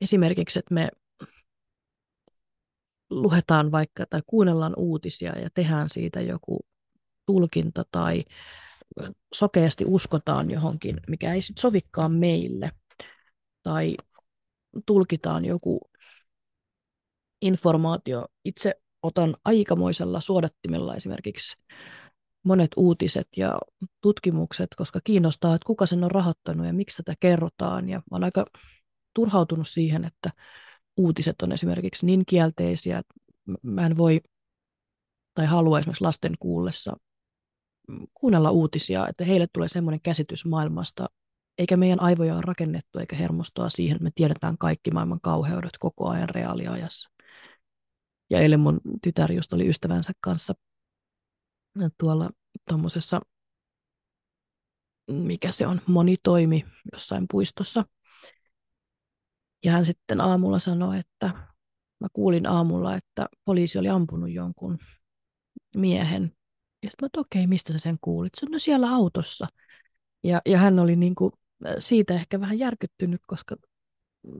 Esimerkiksi, 0.00 0.58
että 0.58 0.74
me 0.74 0.88
luetaan 3.10 3.72
vaikka 3.72 4.06
tai 4.06 4.22
kuunnellaan 4.26 4.74
uutisia 4.76 5.38
ja 5.38 5.50
tehdään 5.54 5.88
siitä 5.88 6.20
joku 6.20 6.60
tulkinta 7.26 7.84
tai 7.90 8.24
sokeasti 9.34 9.84
uskotaan 9.86 10.50
johonkin, 10.50 11.00
mikä 11.08 11.34
ei 11.34 11.42
sitten 11.42 11.60
sovikaan 11.60 12.12
meille. 12.12 12.70
Tai 13.62 13.96
tulkitaan 14.86 15.44
joku 15.44 15.80
informaatio. 17.42 18.28
Itse 18.44 18.74
otan 19.02 19.36
aikamoisella 19.44 20.20
suodattimella 20.20 20.96
esimerkiksi 20.96 21.56
monet 22.42 22.70
uutiset 22.76 23.28
ja 23.36 23.58
tutkimukset, 24.00 24.68
koska 24.76 25.00
kiinnostaa, 25.04 25.54
että 25.54 25.66
kuka 25.66 25.86
sen 25.86 26.04
on 26.04 26.10
rahoittanut 26.10 26.66
ja 26.66 26.72
miksi 26.72 27.02
tätä 27.02 27.16
kerrotaan. 27.20 27.88
Ja 27.88 27.98
mä 27.98 28.16
olen 28.16 28.24
aika 28.24 28.46
turhautunut 29.14 29.68
siihen, 29.68 30.04
että 30.04 30.30
uutiset 30.96 31.42
on 31.42 31.52
esimerkiksi 31.52 32.06
niin 32.06 32.22
kielteisiä, 32.26 32.98
että 32.98 33.14
mä 33.62 33.86
en 33.86 33.96
voi 33.96 34.20
tai 35.34 35.46
halua 35.46 35.78
esimerkiksi 35.78 36.04
lasten 36.04 36.34
kuullessa 36.38 36.96
kuunnella 38.14 38.50
uutisia, 38.50 39.08
että 39.08 39.24
heille 39.24 39.46
tulee 39.52 39.68
semmoinen 39.68 40.00
käsitys 40.02 40.44
maailmasta, 40.44 41.10
eikä 41.58 41.76
meidän 41.76 42.00
aivoja 42.00 42.34
ole 42.34 42.42
rakennettu 42.42 42.98
eikä 42.98 43.16
hermostoa 43.16 43.68
siihen, 43.68 43.96
että 43.96 44.04
me 44.04 44.10
tiedetään 44.14 44.58
kaikki 44.58 44.90
maailman 44.90 45.20
kauheudet 45.20 45.78
koko 45.78 46.08
ajan 46.08 46.28
reaaliajassa. 46.28 47.10
Ja 48.30 48.38
eilen 48.40 48.60
mun 48.60 48.80
tytär 49.02 49.32
just 49.32 49.52
oli 49.52 49.68
ystävänsä 49.68 50.12
kanssa 50.20 50.54
tuolla 51.98 52.30
tuommoisessa, 52.68 53.20
mikä 55.10 55.52
se 55.52 55.66
on, 55.66 55.80
monitoimi 55.86 56.64
jossain 56.92 57.26
puistossa. 57.30 57.84
Ja 59.64 59.72
hän 59.72 59.84
sitten 59.84 60.20
aamulla 60.20 60.58
sanoi, 60.58 60.98
että 60.98 61.26
mä 62.00 62.06
kuulin 62.12 62.46
aamulla, 62.46 62.96
että 62.96 63.26
poliisi 63.44 63.78
oli 63.78 63.88
ampunut 63.88 64.30
jonkun 64.30 64.78
miehen. 65.76 66.22
Ja 66.82 66.90
sitten 66.90 67.04
mä 67.04 67.06
että 67.06 67.20
okei, 67.20 67.40
okay, 67.40 67.46
mistä 67.46 67.72
sä 67.72 67.78
sen 67.78 67.98
kuulit? 68.00 68.32
Se 68.36 68.46
on 68.46 68.52
no 68.52 68.58
siellä 68.58 68.90
autossa. 68.90 69.46
Ja, 70.24 70.40
ja 70.46 70.58
hän 70.58 70.78
oli 70.78 70.96
niin 70.96 71.14
kuin 71.14 71.32
siitä 71.78 72.14
ehkä 72.14 72.40
vähän 72.40 72.58
järkyttynyt, 72.58 73.20
koska 73.26 73.56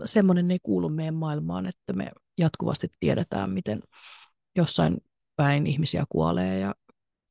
semmoinen 0.05 0.51
ei 0.51 0.59
kuulu 0.63 0.89
meidän 0.89 1.15
maailmaan, 1.15 1.67
että 1.67 1.93
me 1.93 2.11
jatkuvasti 2.39 2.89
tiedetään, 3.01 3.51
miten 3.51 3.83
jossain 4.57 4.99
päin 5.37 5.67
ihmisiä 5.67 6.05
kuolee 6.09 6.59
ja 6.59 6.75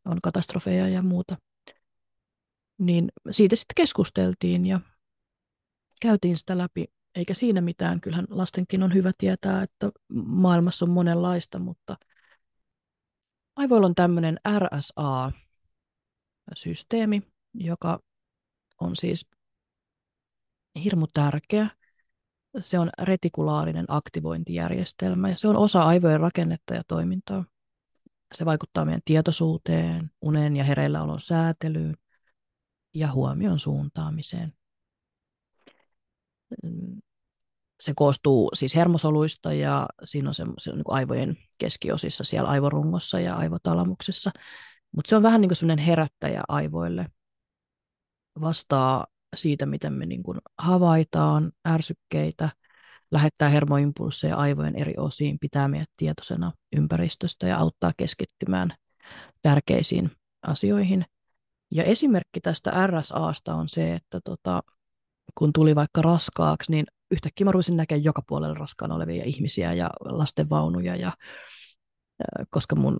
on 0.10 0.18
katastrofeja 0.24 0.88
ja 0.88 1.01
muuta. 1.01 1.38
Niin 2.78 3.12
siitä 3.32 3.56
sitten 3.56 3.75
keskusteltiin 3.75 4.66
ja 4.66 4.80
käytiin 6.01 6.38
sitä 6.38 6.58
läpi, 6.58 6.86
eikä 7.16 7.34
siinä 7.34 7.62
mitään. 7.62 8.01
Kyllähän 8.01 8.28
lastenkin 8.30 8.84
on 8.84 8.94
hyvä 8.94 9.12
tietää, 9.18 9.63
että 9.63 9.92
maailmassa 10.25 10.86
on 10.86 10.92
monenlaista, 10.92 11.60
mutta 11.60 11.98
aivoilla 13.56 13.88
on 13.88 13.96
tämmöinen 13.96 14.39
RSA-systeemi, 14.60 17.22
joka 17.54 18.00
on 18.82 18.96
siis 18.96 19.30
hirmu 20.84 21.08
tärkeä. 21.08 21.68
Se 22.60 22.80
on 22.80 22.89
retikulaarinen 23.01 23.86
aktivointijärjestelmä 23.88 25.30
ja 25.30 25.38
se 25.38 25.48
on 25.48 25.58
osa 25.58 25.82
aivojen 25.82 26.20
rakennetta 26.20 26.74
ja 26.74 26.84
toimintaa. 26.88 27.46
Se 28.36 28.45
vaikuttaa 28.45 28.86
meidän 28.86 29.01
tietoisuuteen, 29.05 30.12
unen 30.21 30.55
ja 30.55 30.63
hereilläolon 30.63 31.19
säätelyyn 31.19 31.98
ja 32.93 33.12
huomion 33.12 33.59
suuntaamiseen. 33.59 34.53
Se 37.79 37.93
koostuu 37.95 38.50
siis 38.53 38.75
hermosoluista 38.75 39.53
ja 39.53 39.88
siinä 40.03 40.29
on 40.29 40.33
se, 40.33 40.43
se 40.57 40.71
on 40.71 40.77
niin 40.77 40.86
aivojen 40.88 41.38
keskiosissa 41.57 42.24
siellä 42.24 42.50
aivorungossa 42.50 43.19
ja 43.19 43.36
aivotalamuksessa. 43.36 44.31
Mutta 44.95 45.09
se 45.09 45.15
on 45.15 45.24
vähän 45.24 45.41
niin 45.41 45.50
kuin 45.50 45.55
sellainen 45.55 45.86
herättäjä 45.86 46.43
aivoille. 46.48 47.05
Vastaa 48.41 49.07
siitä, 49.36 49.65
miten 49.65 49.93
me 49.93 50.05
niin 50.05 50.24
kuin 50.24 50.38
havaitaan 50.57 51.51
ärsykkeitä, 51.67 52.50
lähettää 53.12 53.50
hermoimpulsseja 53.50 54.36
aivojen 54.36 54.75
eri 54.75 54.94
osiin, 54.98 55.38
pitää 55.39 55.68
meidät 55.68 55.89
tietoisena 55.98 56.51
ympäristöstä 56.75 57.48
ja 57.48 57.58
auttaa 57.58 57.92
keskittymään 57.98 58.74
tärkeisiin 59.42 60.12
asioihin. 60.48 61.06
Ja 61.72 61.84
esimerkki 61.84 62.42
tästä 62.42 62.88
RSAsta 62.88 63.56
on 63.56 63.70
se, 63.70 63.94
että 63.94 64.20
tota, 64.24 64.63
kun 65.38 65.54
tuli 65.54 65.75
vaikka 65.75 66.01
raskaaksi, 66.01 66.72
niin 66.72 66.86
yhtäkkiä 67.12 67.46
mä 67.46 67.51
ruusin 67.51 67.78
näkemään 67.78 68.04
joka 68.04 68.22
puolella 68.28 68.56
raskaana 68.56 68.96
olevia 68.96 69.24
ihmisiä 69.25 69.74
ja 69.74 69.89
lastenvaunuja, 70.06 70.96
ja, 70.96 71.12
koska 72.50 72.75
mun 72.75 72.98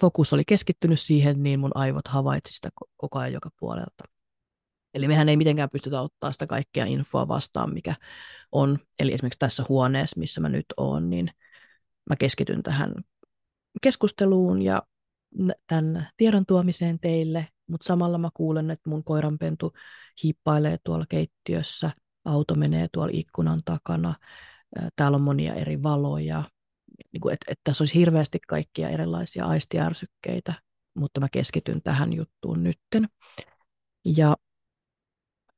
fokus 0.00 0.32
oli 0.32 0.42
keskittynyt 0.46 1.00
siihen, 1.00 1.42
niin 1.42 1.60
mun 1.60 1.72
aivot 1.74 2.08
havaitsi 2.08 2.52
sitä 2.52 2.68
koko 2.96 3.18
ajan 3.18 3.32
joka 3.32 3.50
puolelta. 3.60 4.04
Eli 4.98 5.08
mehän 5.08 5.28
ei 5.28 5.36
mitenkään 5.36 5.70
pystytä 5.70 6.00
ottaa 6.00 6.32
sitä 6.32 6.46
kaikkea 6.46 6.84
infoa 6.84 7.28
vastaan, 7.28 7.74
mikä 7.74 7.94
on. 8.52 8.78
Eli 8.98 9.12
esimerkiksi 9.12 9.38
tässä 9.38 9.64
huoneessa, 9.68 10.20
missä 10.20 10.40
mä 10.40 10.48
nyt 10.48 10.66
oon, 10.76 11.10
niin 11.10 11.30
mä 12.10 12.16
keskityn 12.16 12.62
tähän 12.62 12.94
keskusteluun 13.82 14.62
ja 14.62 14.82
tämän 15.66 16.08
tiedon 16.16 16.46
tuomiseen 16.46 16.98
teille, 17.00 17.48
mutta 17.66 17.86
samalla 17.86 18.18
mä 18.18 18.28
kuulen, 18.34 18.70
että 18.70 18.90
mun 18.90 19.04
koiranpentu 19.04 19.72
hiippailee 20.22 20.78
tuolla 20.84 21.04
keittiössä, 21.08 21.90
auto 22.24 22.54
menee 22.54 22.88
tuolla 22.92 23.12
ikkunan 23.14 23.60
takana, 23.64 24.14
täällä 24.96 25.16
on 25.16 25.22
monia 25.22 25.54
eri 25.54 25.82
valoja, 25.82 26.44
niin 27.12 27.20
kuin, 27.20 27.32
että, 27.32 27.46
että 27.52 27.60
tässä 27.64 27.82
olisi 27.82 27.94
hirveästi 27.94 28.38
kaikkia 28.48 28.88
erilaisia 28.88 29.44
aistiärsykkeitä, 29.46 30.54
mutta 30.94 31.20
mä 31.20 31.28
keskityn 31.32 31.82
tähän 31.82 32.12
juttuun 32.12 32.62
nytten. 32.62 33.08
Ja 34.04 34.36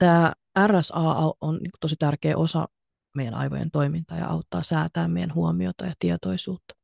tämä 0.00 0.33
RSA 0.66 1.35
on 1.40 1.57
niin 1.57 1.71
tosi 1.80 1.97
tärkeä 1.99 2.37
osa 2.37 2.69
meidän 3.16 3.35
aivojen 3.35 3.71
toimintaa 3.71 4.19
ja 4.19 4.26
auttaa 4.26 4.62
säätää 4.62 5.09
meidän 5.09 5.35
huomiota 5.35 5.87
ja 5.87 5.92
tietoisuutta. 5.99 6.75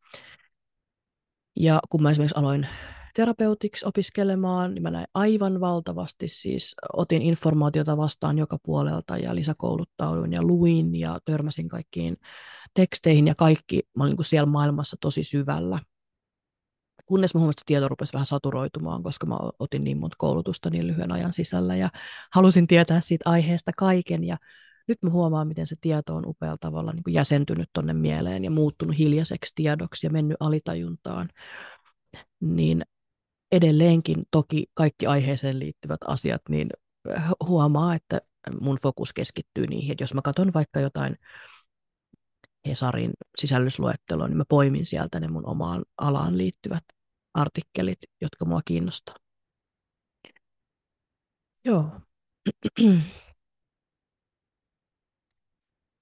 Ja 1.57 1.81
kun 1.91 2.03
mä 2.03 2.11
esimerkiksi 2.11 2.39
aloin 2.39 2.69
terapeutiksi 3.15 3.87
opiskelemaan, 3.87 4.75
niin 4.75 4.83
mä 4.83 4.91
näin 4.91 5.07
aivan 5.15 5.61
valtavasti 5.61 6.29
siis, 6.29 6.75
otin 6.93 7.23
informaatiota 7.23 7.97
vastaan 7.97 8.39
joka 8.39 8.59
puolelta 8.63 9.17
ja 9.17 9.35
lisäkouluttauduin 9.35 10.33
ja 10.33 10.43
luin 10.43 10.95
ja 10.95 11.19
törmäsin 11.25 11.69
kaikkiin 11.69 12.17
teksteihin 12.75 13.27
ja 13.27 13.35
kaikki, 13.35 13.83
mä 13.97 14.05
olin 14.05 14.11
niin 14.11 14.17
kuin 14.17 14.27
siellä 14.27 14.47
maailmassa 14.47 14.97
tosi 15.01 15.23
syvällä. 15.23 15.79
Kunnes 17.07 17.35
mä 17.35 17.39
huomasin, 17.39 17.55
että 17.61 17.67
tieto 17.67 17.89
rupesi 17.89 18.13
vähän 18.13 18.27
saturoitumaan, 18.27 19.03
koska 19.03 19.27
mä 19.27 19.37
otin 19.59 19.85
niin 19.85 19.99
monta 19.99 20.17
koulutusta 20.19 20.71
niin 20.71 20.87
lyhyen 20.87 21.13
ajan 21.13 21.33
sisällä 21.33 21.77
ja 21.77 21.89
halusin 22.33 22.67
tietää 22.67 23.01
siitä 23.01 23.31
aiheesta 23.31 23.73
kaiken 23.77 24.25
ja 24.25 24.37
nyt 24.89 25.03
mä 25.03 25.11
huomaan, 25.11 25.49
miten 25.49 25.67
se 25.67 25.77
tieto 25.81 26.17
on 26.17 26.27
upealla 26.27 26.57
tavalla 26.61 26.93
niin 26.93 27.03
kuin 27.03 27.15
jäsentynyt 27.15 27.71
tonne 27.73 27.93
mieleen 27.93 28.45
ja 28.45 28.51
muuttunut 28.51 28.99
hiljaiseksi 28.99 29.53
tiedoksi 29.55 30.07
ja 30.07 30.11
mennyt 30.11 30.37
alitajuntaan. 30.41 31.29
Niin 32.41 32.83
edelleenkin 33.53 34.25
toki 34.31 34.67
kaikki 34.75 35.07
aiheeseen 35.07 35.59
liittyvät 35.59 36.01
asiat, 36.07 36.43
niin 36.49 36.71
huomaa, 37.47 37.95
että 37.95 38.21
mun 38.61 38.79
fokus 38.83 39.13
keskittyy 39.13 39.67
niihin. 39.67 39.93
Että 39.93 40.03
jos 40.03 40.15
mä 40.15 40.23
katson 40.23 40.53
vaikka 40.55 40.81
jotain 40.81 41.17
Hesarin 42.67 43.13
sisällysluetteloa, 43.39 44.29
niin 44.29 44.37
mä 44.37 44.45
poimin 44.49 44.87
sieltä 44.87 45.21
ne 45.21 45.29
mun 45.29 45.49
omaan 45.49 45.85
alaan 45.99 46.39
liittyvät 46.39 46.85
artikkelit, 47.37 47.99
jotka 48.21 48.45
mua 48.45 48.61
kiinnostaa. 48.65 49.17
Joo. 51.65 51.91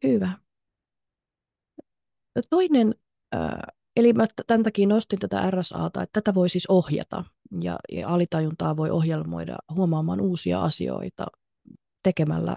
Hyvä. 0.04 0.38
Toinen, 2.50 2.94
eli 3.96 4.12
mä 4.12 4.26
tämän 4.46 4.62
takia 4.62 4.86
nostin 4.86 5.18
tätä 5.18 5.50
RSAta, 5.50 6.02
että 6.02 6.20
tätä 6.20 6.34
voi 6.34 6.48
siis 6.48 6.66
ohjata 6.66 7.24
ja, 7.60 7.76
ja 7.92 8.08
alitajuntaa 8.08 8.76
voi 8.76 8.90
ohjelmoida 8.90 9.56
huomaamaan 9.74 10.20
uusia 10.20 10.62
asioita 10.62 11.26
tekemällä 12.02 12.56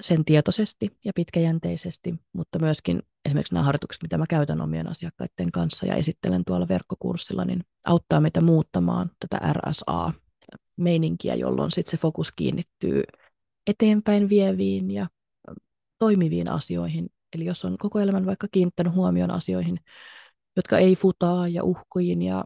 sen 0.00 0.24
tietoisesti 0.24 0.90
ja 1.04 1.12
pitkäjänteisesti, 1.14 2.14
mutta 2.32 2.58
myöskin 2.58 3.02
esimerkiksi 3.24 3.54
nämä 3.54 3.64
harjoitukset, 3.64 4.02
mitä 4.02 4.18
mä 4.18 4.26
käytän 4.26 4.60
omien 4.60 4.88
asiakkaiden 4.88 5.52
kanssa 5.52 5.86
ja 5.86 5.94
esittelen 5.94 6.44
tuolla 6.44 6.68
verkkokurssilla, 6.68 7.44
niin 7.44 7.64
auttaa 7.86 8.20
meitä 8.20 8.40
muuttamaan 8.40 9.10
tätä 9.20 9.52
RSA-meininkiä, 9.52 11.34
jolloin 11.34 11.70
sitten 11.70 11.90
se 11.90 11.96
fokus 11.96 12.32
kiinnittyy 12.32 13.02
eteenpäin 13.66 14.28
vieviin 14.28 14.90
ja 14.90 15.06
toimiviin 15.98 16.50
asioihin. 16.50 17.08
Eli 17.32 17.44
jos 17.44 17.64
on 17.64 17.78
koko 17.78 18.00
elämän 18.00 18.26
vaikka 18.26 18.46
kiinnittänyt 18.52 18.94
huomioon 18.94 19.30
asioihin, 19.30 19.80
jotka 20.56 20.78
ei 20.78 20.96
futaa 20.96 21.48
ja 21.48 21.64
uhkoihin 21.64 22.22
ja 22.22 22.44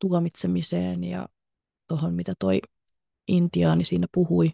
tuomitsemiseen 0.00 1.04
ja 1.04 1.28
tuohon, 1.88 2.14
mitä 2.14 2.32
toi 2.38 2.60
intiaani 3.28 3.84
siinä 3.84 4.06
puhui, 4.14 4.52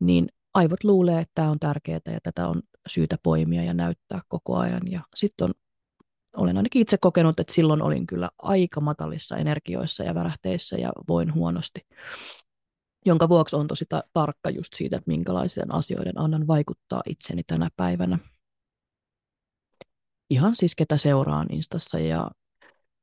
niin 0.00 0.28
aivot 0.54 0.84
luulee, 0.84 1.20
että 1.20 1.32
tämä 1.34 1.50
on 1.50 1.58
tärkeää 1.58 2.00
ja 2.06 2.20
tätä 2.22 2.48
on 2.48 2.62
syytä 2.86 3.16
poimia 3.22 3.62
ja 3.62 3.74
näyttää 3.74 4.20
koko 4.28 4.56
ajan. 4.56 4.82
Ja 4.90 5.00
sitten 5.14 5.44
on, 5.44 5.54
olen 6.36 6.56
ainakin 6.56 6.82
itse 6.82 6.98
kokenut, 6.98 7.40
että 7.40 7.54
silloin 7.54 7.82
olin 7.82 8.06
kyllä 8.06 8.30
aika 8.38 8.80
matalissa 8.80 9.36
energioissa 9.36 10.04
ja 10.04 10.14
värähteissä 10.14 10.76
ja 10.76 10.92
voin 11.08 11.34
huonosti. 11.34 11.86
Jonka 13.06 13.28
vuoksi 13.28 13.56
on 13.56 13.66
tosi 13.66 13.84
ta- 13.88 14.04
tarkka 14.12 14.50
just 14.50 14.74
siitä, 14.74 14.96
että 14.96 15.08
minkälaisen 15.10 15.74
asioiden 15.74 16.18
annan 16.18 16.46
vaikuttaa 16.46 17.02
itseni 17.06 17.42
tänä 17.46 17.68
päivänä. 17.76 18.18
Ihan 20.30 20.56
siis 20.56 20.74
ketä 20.74 20.96
seuraan 20.96 21.46
Instassa 21.52 21.98
ja 21.98 22.30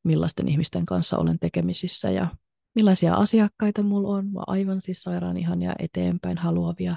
millaisten 0.04 0.48
ihmisten 0.48 0.86
kanssa 0.86 1.18
olen 1.18 1.40
tekemisissä 1.40 2.10
ja 2.12 2.28
millaisia 2.76 3.14
asiakkaita 3.14 3.84
mulla 3.84 4.08
on. 4.08 4.28
Mä 4.28 4.40
aivan 4.48 4.82
siis 4.82 5.04
sairaan 5.04 5.38
ihania 5.38 5.74
eteenpäin 5.80 6.38
haluavia 6.38 6.96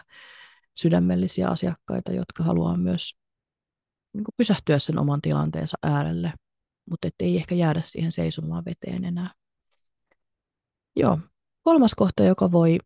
sydämellisiä 0.75 1.49
asiakkaita, 1.49 2.13
jotka 2.13 2.45
haluaa 2.45 2.77
myös 2.77 3.15
niin 4.13 4.25
kuin 4.25 4.35
pysähtyä 4.37 4.79
sen 4.79 4.99
oman 4.99 5.23
tilanteensa 5.23 5.79
äärelle, 5.83 6.33
mutta 6.91 7.09
ei 7.21 7.37
ehkä 7.37 7.55
jäädä 7.55 7.81
siihen 7.85 8.13
seisomaan 8.13 8.65
veteen 8.65 9.05
enää. 9.05 9.31
Joo. 10.97 11.19
Kolmas 11.63 11.95
kohta, 11.95 12.25
joka 12.25 12.53
voi 12.53 12.79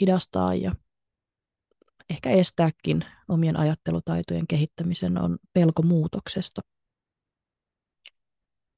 hidastaa 0.00 0.54
ja 0.54 0.74
ehkä 2.10 2.30
estääkin 2.30 3.04
omien 3.28 3.56
ajattelutaitojen 3.56 4.46
kehittämisen, 4.46 5.18
on 5.18 5.38
pelko 5.52 5.82
muutoksesta. 5.82 6.60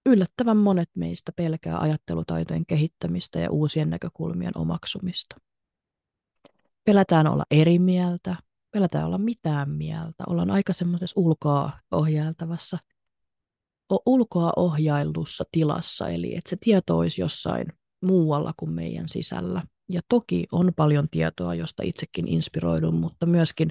Yllättävän 0.06 0.56
monet 0.56 0.90
meistä 0.96 1.32
pelkää 1.36 1.78
ajattelutaitojen 1.78 2.66
kehittämistä 2.66 3.40
ja 3.40 3.50
uusien 3.50 3.90
näkökulmien 3.90 4.58
omaksumista. 4.58 5.36
Pelätään 6.84 7.26
olla 7.26 7.44
eri 7.50 7.78
mieltä, 7.78 8.36
pelätään 8.70 9.06
olla 9.06 9.18
mitään 9.18 9.70
mieltä. 9.70 10.24
Ollaan 10.26 10.50
aika 10.50 10.72
semmoisessa 10.72 11.20
ulkoa 11.20 11.72
ohjailtavassa, 11.90 12.78
ulkoa 14.06 14.52
ohjaillussa 14.56 15.44
tilassa, 15.52 16.08
eli 16.08 16.36
että 16.36 16.50
se 16.50 16.56
tieto 16.60 16.98
olisi 16.98 17.20
jossain 17.20 17.66
muualla 18.02 18.52
kuin 18.56 18.70
meidän 18.70 19.08
sisällä. 19.08 19.62
Ja 19.88 20.00
toki 20.08 20.46
on 20.52 20.72
paljon 20.76 21.08
tietoa, 21.10 21.54
josta 21.54 21.82
itsekin 21.82 22.28
inspiroidun, 22.28 22.94
mutta 22.94 23.26
myöskin 23.26 23.70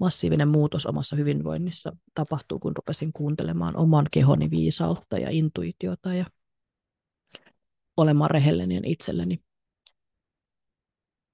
massiivinen 0.00 0.48
muutos 0.48 0.86
omassa 0.86 1.16
hyvinvoinnissa 1.16 1.96
tapahtuu, 2.14 2.58
kun 2.58 2.76
rupesin 2.76 3.12
kuuntelemaan 3.12 3.76
oman 3.76 4.06
kehoni 4.10 4.50
viisautta 4.50 5.18
ja 5.18 5.30
intuitiota 5.30 6.14
ja 6.14 6.26
olemaan 7.96 8.30
rehellinen 8.30 8.84
itselleni. 8.84 9.45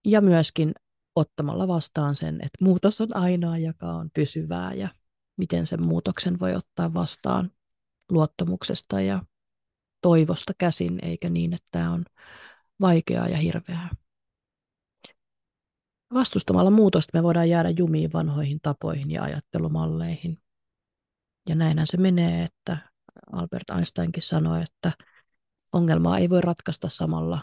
Ja 0.05 0.21
myöskin 0.21 0.73
ottamalla 1.17 1.69
vastaan 1.69 2.17
sen, 2.17 2.35
että 2.35 2.65
muutos 2.65 3.01
on 3.01 3.17
ainoa, 3.17 3.59
joka 3.59 3.87
on 3.87 4.11
pysyvää 4.15 4.75
ja 4.75 4.89
miten 5.37 5.67
sen 5.67 5.83
muutoksen 5.83 6.41
voi 6.41 6.55
ottaa 6.55 6.95
vastaan 6.95 7.51
luottamuksesta 8.11 9.01
ja 9.01 9.23
toivosta 10.01 10.53
käsin, 10.59 10.99
eikä 11.05 11.31
niin, 11.31 11.55
että 11.55 11.69
tämä 11.71 11.93
on 11.93 12.05
vaikeaa 12.81 13.29
ja 13.29 13.37
hirveää. 13.37 13.89
Vastustamalla 16.15 16.71
muutosta 16.71 17.19
me 17.19 17.23
voidaan 17.23 17.49
jäädä 17.49 17.71
jumiin 17.71 18.13
vanhoihin 18.13 18.59
tapoihin 18.63 19.11
ja 19.11 19.23
ajattelumalleihin. 19.23 20.39
Ja 21.49 21.55
näinhän 21.55 21.87
se 21.87 21.97
menee, 21.97 22.45
että 22.45 22.91
Albert 23.33 23.71
Einsteinkin 23.77 24.23
sanoi, 24.23 24.63
että 24.63 24.93
ongelmaa 25.73 26.19
ei 26.19 26.31
voi 26.31 26.41
ratkaista 26.41 26.89
samalla 26.89 27.39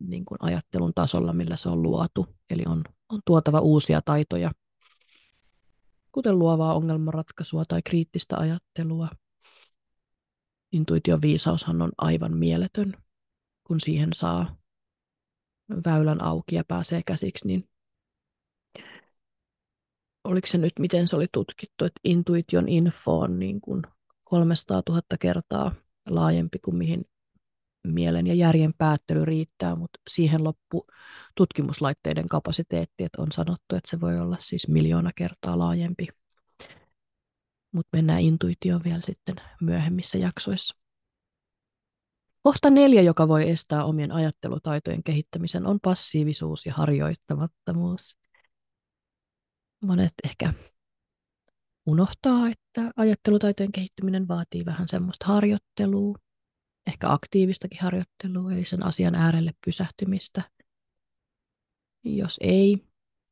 niin 0.00 0.24
kuin 0.24 0.38
ajattelun 0.40 0.92
tasolla, 0.94 1.32
millä 1.32 1.56
se 1.56 1.68
on 1.68 1.82
luotu. 1.82 2.26
Eli 2.50 2.62
on, 2.66 2.84
on 3.08 3.20
tuotava 3.24 3.60
uusia 3.60 4.02
taitoja, 4.04 4.50
kuten 6.12 6.38
luovaa 6.38 6.74
ongelmanratkaisua 6.74 7.64
tai 7.64 7.82
kriittistä 7.82 8.36
ajattelua. 8.36 9.08
Intuition 10.72 11.22
viisaushan 11.22 11.82
on 11.82 11.92
aivan 11.98 12.36
mieletön, 12.36 12.92
kun 13.64 13.80
siihen 13.80 14.10
saa 14.14 14.56
väylän 15.86 16.22
auki 16.22 16.56
ja 16.56 16.64
pääsee 16.68 17.02
käsiksi, 17.06 17.46
niin 17.46 17.68
oliko 20.24 20.46
se 20.46 20.58
nyt, 20.58 20.72
miten 20.78 21.08
se 21.08 21.16
oli 21.16 21.26
tutkittu, 21.32 21.84
että 21.84 22.00
intuition 22.04 22.68
info 22.68 23.18
on 23.18 23.38
niin 23.38 23.60
kuin 23.60 23.82
300 24.22 24.82
000 24.88 25.02
kertaa 25.20 25.74
laajempi 26.08 26.58
kuin 26.58 26.76
mihin 26.76 27.04
mielen 27.86 28.26
ja 28.26 28.34
järjen 28.34 28.74
päättely 28.78 29.24
riittää, 29.24 29.76
mutta 29.76 30.00
siihen 30.08 30.44
loppu 30.44 30.86
tutkimuslaitteiden 31.36 32.28
kapasiteetti, 32.28 33.04
että 33.04 33.22
on 33.22 33.32
sanottu, 33.32 33.76
että 33.76 33.90
se 33.90 34.00
voi 34.00 34.18
olla 34.20 34.36
siis 34.40 34.68
miljoona 34.68 35.10
kertaa 35.16 35.58
laajempi. 35.58 36.08
Mutta 37.72 37.96
mennään 37.96 38.20
intuitioon 38.20 38.84
vielä 38.84 39.00
sitten 39.02 39.36
myöhemmissä 39.60 40.18
jaksoissa. 40.18 40.76
Kohta 42.42 42.70
neljä, 42.70 43.02
joka 43.02 43.28
voi 43.28 43.50
estää 43.50 43.84
omien 43.84 44.12
ajattelutaitojen 44.12 45.02
kehittämisen, 45.02 45.66
on 45.66 45.80
passiivisuus 45.80 46.66
ja 46.66 46.74
harjoittamattomuus. 46.74 48.16
Monet 49.84 50.12
ehkä 50.24 50.54
unohtaa, 51.86 52.48
että 52.48 52.90
ajattelutaitojen 52.96 53.72
kehittyminen 53.72 54.28
vaatii 54.28 54.64
vähän 54.64 54.88
semmoista 54.88 55.26
harjoittelua, 55.26 56.18
ehkä 56.86 57.12
aktiivistakin 57.12 57.80
harjoittelua, 57.80 58.52
eli 58.52 58.64
sen 58.64 58.86
asian 58.86 59.14
äärelle 59.14 59.50
pysähtymistä. 59.64 60.42
Jos 62.04 62.38
ei 62.40 62.84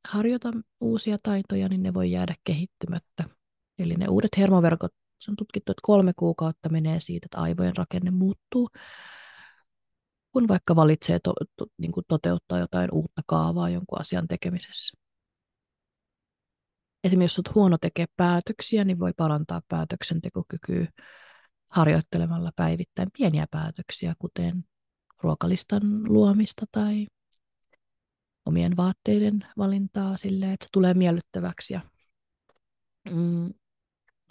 harjoita 0.09 0.53
uusia 0.81 1.19
taitoja, 1.23 1.69
niin 1.69 1.83
ne 1.83 1.95
voi 1.95 2.11
jäädä 2.11 2.35
kehittymättä. 2.45 3.25
Eli 3.79 3.95
ne 3.95 4.09
uudet 4.09 4.37
hermoverkot, 4.37 4.93
se 5.19 5.31
on 5.31 5.37
tutkittu, 5.37 5.73
että 5.73 5.81
kolme 5.83 6.13
kuukautta 6.17 6.69
menee 6.69 7.01
siitä, 7.01 7.27
että 7.27 7.39
aivojen 7.39 7.77
rakenne 7.77 8.11
muuttuu, 8.11 8.69
kun 10.33 10.49
vaikka 10.49 10.77
valitsee 10.77 11.19
to, 11.19 11.33
to, 11.57 11.67
niin 11.79 11.93
kuin 11.93 12.05
toteuttaa 12.09 12.59
jotain 12.59 12.89
uutta 12.93 13.23
kaavaa 13.27 13.71
jonkun 13.71 14.01
asian 14.01 14.29
tekemisessä. 14.29 14.99
Esimerkiksi 17.05 17.41
jos 17.41 17.47
olet 17.47 17.55
huono 17.55 17.79
tekee 17.79 18.07
päätöksiä, 18.17 18.85
niin 18.85 18.99
voi 18.99 19.13
parantaa 19.17 19.63
päätöksentekokykyä 19.69 20.87
harjoittelemalla 21.73 22.51
päivittäin 22.57 23.09
pieniä 23.19 23.47
päätöksiä, 23.51 24.15
kuten 24.19 24.65
ruokalistan 25.23 26.13
luomista 26.13 26.67
tai 26.73 27.07
omien 28.47 28.77
vaatteiden 28.77 29.47
valintaa 29.59 30.17
silleen, 30.17 30.53
että 30.53 30.65
se 30.65 30.69
tulee 30.73 30.95
miellyttäväksi 30.95 31.75
ja 31.75 31.81
mm, 33.11 33.55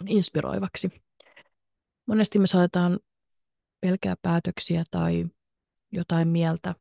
inspiroivaksi. 0.06 0.90
Monesti 2.06 2.38
me 2.38 2.46
saatetaan 2.46 3.00
pelkää 3.80 4.14
päätöksiä 4.22 4.84
tai 4.90 5.26
jotain 5.92 6.28
mieltä 6.28 6.74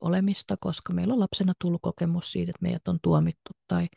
olemista, 0.00 0.56
koska 0.60 0.92
meillä 0.92 1.14
on 1.14 1.20
lapsena 1.20 1.52
tullut 1.58 1.82
kokemus 1.82 2.32
siitä, 2.32 2.50
että 2.50 2.62
meidät 2.62 2.88
on 2.88 2.98
tuomittu 3.02 3.50
tai 3.68 3.88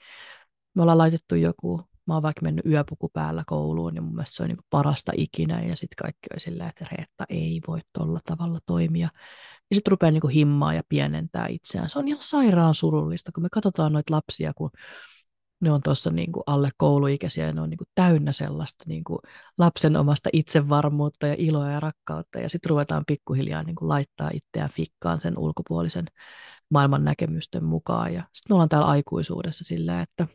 me 0.74 0.82
ollaan 0.82 0.98
laitettu 0.98 1.36
joku, 1.36 1.82
mä 2.08 2.14
oon 2.14 2.24
vaikka 2.24 2.42
mennyt 2.42 2.66
yöpuku 2.66 3.10
päällä 3.10 3.44
kouluun 3.48 3.96
ja 3.96 4.02
mun 4.02 4.16
mielestä 4.16 4.36
se 4.36 4.44
on 4.44 4.50
niin 4.50 4.58
parasta 4.70 5.12
ikinä 5.18 5.62
ja 5.62 5.76
sitten 5.76 5.96
kaikki 6.02 6.28
on 6.34 6.40
silleen, 6.40 6.70
että 6.70 6.86
Reetta 6.92 7.26
ei 7.30 7.62
voi 7.68 7.80
tolla 7.94 8.20
tavalla 8.26 8.60
toimia. 8.66 9.10
Ja 9.70 9.76
sitten 9.76 9.92
rupeaa 9.92 10.12
niin 10.12 10.30
himmaa 10.30 10.74
ja 10.74 10.84
pienentää 10.90 11.48
itseään. 11.48 11.90
Se 11.90 12.00
on 12.00 12.08
ihan 12.08 12.22
sairaan 12.22 12.76
surullista, 12.76 13.32
kun 13.32 13.44
me 13.44 13.50
katsotaan 13.52 13.94
noita 13.94 14.14
lapsia, 14.14 14.54
kun 14.54 14.70
ne 15.60 15.72
on 15.72 15.82
tuossa 15.82 16.12
niin 16.12 16.32
alle 16.46 16.70
kouluikäisiä 16.78 17.46
ja 17.46 17.54
ne 17.54 17.62
on 17.62 17.70
niin 17.70 17.78
kuin 17.78 17.88
täynnä 17.96 18.32
sellaista 18.32 18.84
niin 18.88 19.04
kuin 19.04 19.20
lapsen 19.58 19.98
omasta 19.98 20.30
itsevarmuutta 20.34 21.28
ja 21.28 21.36
iloa 21.38 21.72
ja 21.72 21.80
rakkautta. 21.80 22.40
Ja 22.40 22.50
sitten 22.50 22.70
ruvetaan 22.70 23.04
pikkuhiljaa 23.08 23.64
niin 23.64 23.76
kuin 23.76 23.90
laittaa 23.90 24.30
itseään 24.34 24.70
fikkaan 24.70 25.20
sen 25.22 25.38
ulkopuolisen 25.38 26.06
maailman 26.70 27.04
näkemysten 27.04 27.64
mukaan. 27.64 28.14
Ja 28.14 28.24
sitten 28.34 28.52
me 28.52 28.56
ollaan 28.56 28.70
täällä 28.70 28.88
aikuisuudessa 28.88 29.64
sillä, 29.64 30.02
että 30.02 30.28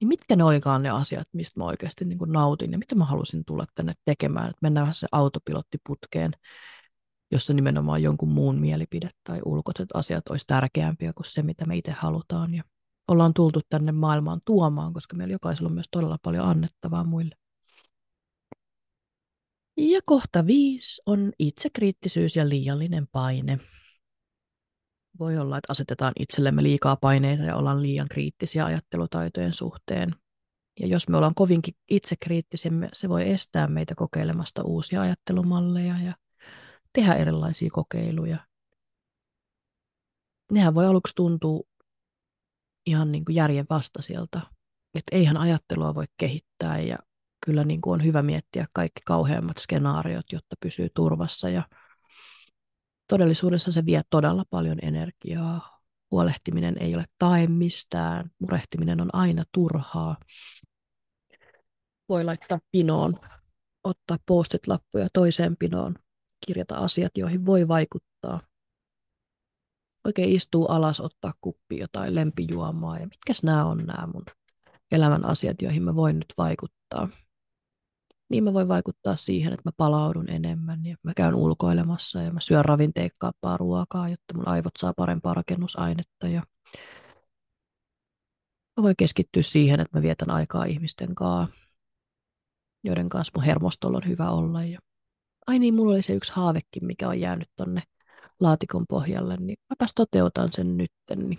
niin 0.00 0.08
mitkä 0.08 0.36
ne 0.36 0.44
olikaan 0.44 0.82
ne 0.82 0.90
asiat, 0.90 1.28
mistä 1.32 1.60
mä 1.60 1.64
oikeasti 1.64 2.04
niin 2.04 2.18
kuin 2.18 2.32
nautin 2.32 2.72
ja 2.72 2.78
mitä 2.78 2.94
mä 2.94 3.04
halusin 3.04 3.44
tulla 3.44 3.66
tänne 3.74 3.92
tekemään. 4.04 4.46
Että 4.46 4.58
mennään 4.62 4.94
se 4.94 5.06
autopilottiputkeen, 5.12 6.32
jossa 7.30 7.54
nimenomaan 7.54 8.02
jonkun 8.02 8.28
muun 8.28 8.58
mielipide 8.58 9.10
tai 9.24 9.40
ulkoiset 9.44 9.88
asiat 9.94 10.28
olisi 10.28 10.46
tärkeämpiä 10.46 11.12
kuin 11.12 11.26
se, 11.26 11.42
mitä 11.42 11.66
me 11.66 11.76
itse 11.76 11.92
halutaan. 11.92 12.54
Ja 12.54 12.64
ollaan 13.08 13.34
tultu 13.34 13.60
tänne 13.68 13.92
maailmaan 13.92 14.40
tuomaan, 14.44 14.92
koska 14.92 15.16
meillä 15.16 15.32
jokaisella 15.32 15.68
on 15.68 15.74
myös 15.74 15.88
todella 15.90 16.18
paljon 16.22 16.44
annettavaa 16.44 17.04
muille. 17.04 17.36
Ja 19.76 20.00
kohta 20.04 20.46
viisi 20.46 21.02
on 21.06 21.32
itsekriittisyys 21.38 22.36
ja 22.36 22.48
liiallinen 22.48 23.06
paine. 23.12 23.60
Voi 25.18 25.38
olla, 25.38 25.58
että 25.58 25.72
asetetaan 25.72 26.12
itsellemme 26.20 26.62
liikaa 26.62 26.96
paineita 26.96 27.42
ja 27.42 27.56
ollaan 27.56 27.82
liian 27.82 28.08
kriittisiä 28.08 28.64
ajattelutaitojen 28.64 29.52
suhteen. 29.52 30.14
Ja 30.80 30.86
jos 30.86 31.08
me 31.08 31.16
ollaan 31.16 31.34
kovinkin 31.34 31.74
itsekriittisiä, 31.90 32.70
se 32.92 33.08
voi 33.08 33.30
estää 33.30 33.66
meitä 33.66 33.94
kokeilemasta 33.94 34.62
uusia 34.62 35.00
ajattelumalleja 35.00 35.94
ja 36.04 36.14
tehdä 36.92 37.14
erilaisia 37.14 37.70
kokeiluja. 37.72 38.38
Nehän 40.52 40.74
voi 40.74 40.86
aluksi 40.86 41.14
tuntua 41.14 41.60
ihan 42.86 43.12
niin 43.12 43.24
kuin 43.24 43.36
järjen 43.36 43.66
vastaisilta, 43.70 44.40
että 44.94 45.16
eihän 45.16 45.36
ajattelua 45.36 45.94
voi 45.94 46.04
kehittää 46.16 46.80
ja 46.80 46.98
kyllä 47.46 47.64
niin 47.64 47.80
kuin 47.80 47.94
on 47.94 48.04
hyvä 48.04 48.22
miettiä 48.22 48.66
kaikki 48.72 49.00
kauheammat 49.06 49.58
skenaariot, 49.58 50.26
jotta 50.32 50.56
pysyy 50.60 50.88
turvassa 50.94 51.48
ja 51.48 51.62
todellisuudessa 53.06 53.72
se 53.72 53.86
vie 53.86 54.02
todella 54.10 54.44
paljon 54.50 54.78
energiaa. 54.82 55.80
Huolehtiminen 56.10 56.78
ei 56.78 56.94
ole 56.94 57.04
tae 57.18 57.46
mistään, 57.46 58.30
murehtiminen 58.38 59.00
on 59.00 59.10
aina 59.12 59.44
turhaa. 59.52 60.16
Voi 62.08 62.24
laittaa 62.24 62.58
pinoon, 62.70 63.14
ottaa 63.84 64.16
postit-lappuja 64.26 65.08
toiseen 65.12 65.56
pinoon, 65.56 65.94
kirjata 66.46 66.76
asiat, 66.76 67.12
joihin 67.16 67.46
voi 67.46 67.68
vaikuttaa. 67.68 68.40
Oikein 70.04 70.28
istuu 70.28 70.66
alas, 70.66 71.00
ottaa 71.00 71.34
kuppi 71.40 71.78
jotain 71.78 72.14
lempijuomaa 72.14 72.98
ja 72.98 73.06
mitkäs 73.06 73.42
nämä 73.42 73.64
on 73.64 73.78
nämä 73.78 74.08
mun 74.12 74.24
elämän 74.92 75.24
asiat, 75.24 75.62
joihin 75.62 75.82
mä 75.82 75.94
voin 75.94 76.16
nyt 76.16 76.34
vaikuttaa 76.38 77.08
niin 78.28 78.44
mä 78.44 78.52
voin 78.52 78.68
vaikuttaa 78.68 79.16
siihen, 79.16 79.52
että 79.52 79.68
mä 79.68 79.72
palaudun 79.76 80.30
enemmän 80.30 80.86
ja 80.86 80.96
mä 81.02 81.12
käyn 81.16 81.34
ulkoilemassa 81.34 82.22
ja 82.22 82.32
mä 82.32 82.40
syön 82.40 82.64
ravinteikkaappaa 82.64 83.56
ruokaa, 83.56 84.08
jotta 84.08 84.34
mun 84.34 84.48
aivot 84.48 84.72
saa 84.78 84.92
parempaa 84.96 85.34
rakennusainetta 85.34 86.28
ja 86.28 86.42
mä 88.76 88.82
voin 88.82 88.94
keskittyä 88.98 89.42
siihen, 89.42 89.80
että 89.80 89.98
mä 89.98 90.02
vietän 90.02 90.30
aikaa 90.30 90.64
ihmisten 90.64 91.14
kanssa, 91.14 91.56
joiden 92.84 93.08
kanssa 93.08 93.32
mun 93.36 93.44
hermostolla 93.44 93.96
on 93.96 94.08
hyvä 94.08 94.30
olla. 94.30 94.64
Ja... 94.64 94.78
Ai 95.46 95.58
niin, 95.58 95.74
mulla 95.74 95.94
oli 95.94 96.02
se 96.02 96.12
yksi 96.12 96.32
haavekin, 96.32 96.86
mikä 96.86 97.08
on 97.08 97.20
jäänyt 97.20 97.48
tonne 97.56 97.82
laatikon 98.40 98.86
pohjalle, 98.88 99.36
niin 99.36 99.56
mäpäs 99.70 99.92
toteutan 99.94 100.52
sen 100.52 100.76
nytten. 100.76 101.28
Niin 101.28 101.38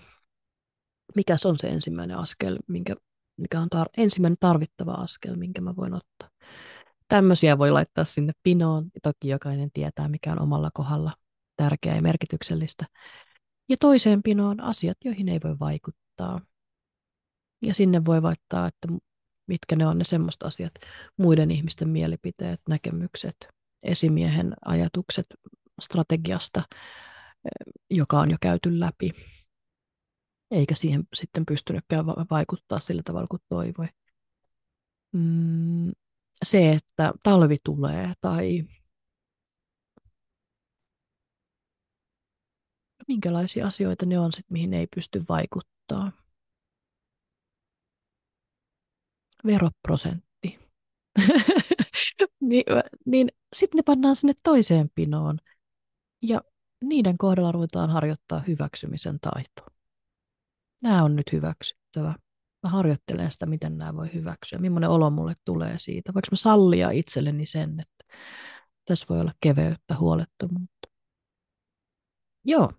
mikä 1.16 1.36
on 1.44 1.56
se 1.58 1.68
ensimmäinen 1.68 2.18
askel, 2.18 2.58
minkä, 2.68 2.96
mikä 3.36 3.60
on 3.60 3.68
tar- 3.74 3.90
ensimmäinen 3.96 4.36
tarvittava 4.40 4.92
askel, 4.92 5.36
minkä 5.36 5.60
mä 5.60 5.76
voin 5.76 5.94
ottaa 5.94 6.28
tämmöisiä 7.08 7.58
voi 7.58 7.70
laittaa 7.70 8.04
sinne 8.04 8.32
pinoon. 8.42 8.90
Toki 9.02 9.28
jokainen 9.28 9.70
tietää, 9.72 10.08
mikä 10.08 10.32
on 10.32 10.42
omalla 10.42 10.70
kohdalla 10.74 11.12
tärkeää 11.56 11.96
ja 11.96 12.02
merkityksellistä. 12.02 12.86
Ja 13.68 13.76
toiseen 13.80 14.22
pinoon 14.22 14.60
asiat, 14.60 14.96
joihin 15.04 15.28
ei 15.28 15.40
voi 15.44 15.56
vaikuttaa. 15.60 16.40
Ja 17.62 17.74
sinne 17.74 18.04
voi 18.04 18.22
vaihtaa, 18.22 18.66
että 18.66 18.88
mitkä 19.46 19.76
ne 19.76 19.86
on 19.86 19.98
ne 19.98 20.04
semmoiset 20.04 20.42
asiat, 20.42 20.72
muiden 21.16 21.50
ihmisten 21.50 21.88
mielipiteet, 21.88 22.60
näkemykset, 22.68 23.36
esimiehen 23.82 24.54
ajatukset 24.64 25.26
strategiasta, 25.82 26.62
joka 27.90 28.20
on 28.20 28.30
jo 28.30 28.36
käyty 28.40 28.80
läpi, 28.80 29.10
eikä 30.50 30.74
siihen 30.74 31.04
sitten 31.14 31.46
pystynytkään 31.46 32.06
vaikuttaa 32.06 32.78
sillä 32.78 33.02
tavalla 33.02 33.26
kuin 33.30 33.42
toivoi. 33.48 33.88
Mm, 35.12 35.92
se, 36.44 36.72
että 36.72 37.12
talvi 37.22 37.56
tulee 37.64 38.12
tai 38.20 38.64
minkälaisia 43.08 43.66
asioita 43.66 44.06
ne 44.06 44.18
on 44.18 44.32
sit, 44.32 44.50
mihin 44.50 44.74
ei 44.74 44.86
pysty 44.86 45.24
vaikuttaa. 45.28 46.12
Veroprosentti. 49.46 50.58
niin, 52.40 52.64
niin 53.06 53.28
sitten 53.56 53.78
ne 53.78 53.82
pannaan 53.82 54.16
sinne 54.16 54.34
toiseen 54.42 54.90
pinoon 54.94 55.38
ja 56.22 56.40
niiden 56.84 57.18
kohdalla 57.18 57.52
ruvetaan 57.52 57.90
harjoittaa 57.90 58.40
hyväksymisen 58.40 59.20
taitoa. 59.20 59.66
Nämä 60.82 61.04
on 61.04 61.16
nyt 61.16 61.32
hyväksyttävä 61.32 62.14
mä 62.62 62.70
harjoittelen 62.70 63.32
sitä, 63.32 63.46
miten 63.46 63.78
nämä 63.78 63.96
voi 63.96 64.12
hyväksyä, 64.14 64.58
millainen 64.58 64.90
olo 64.90 65.10
mulle 65.10 65.34
tulee 65.44 65.78
siitä. 65.78 66.14
Voinko 66.14 66.28
mä 66.30 66.36
sallia 66.36 66.90
itselleni 66.90 67.46
sen, 67.46 67.80
että 67.80 68.14
tässä 68.84 69.06
voi 69.08 69.20
olla 69.20 69.32
keveyttä, 69.40 69.96
huolettomuutta. 69.98 70.88
Joo. 72.44 72.72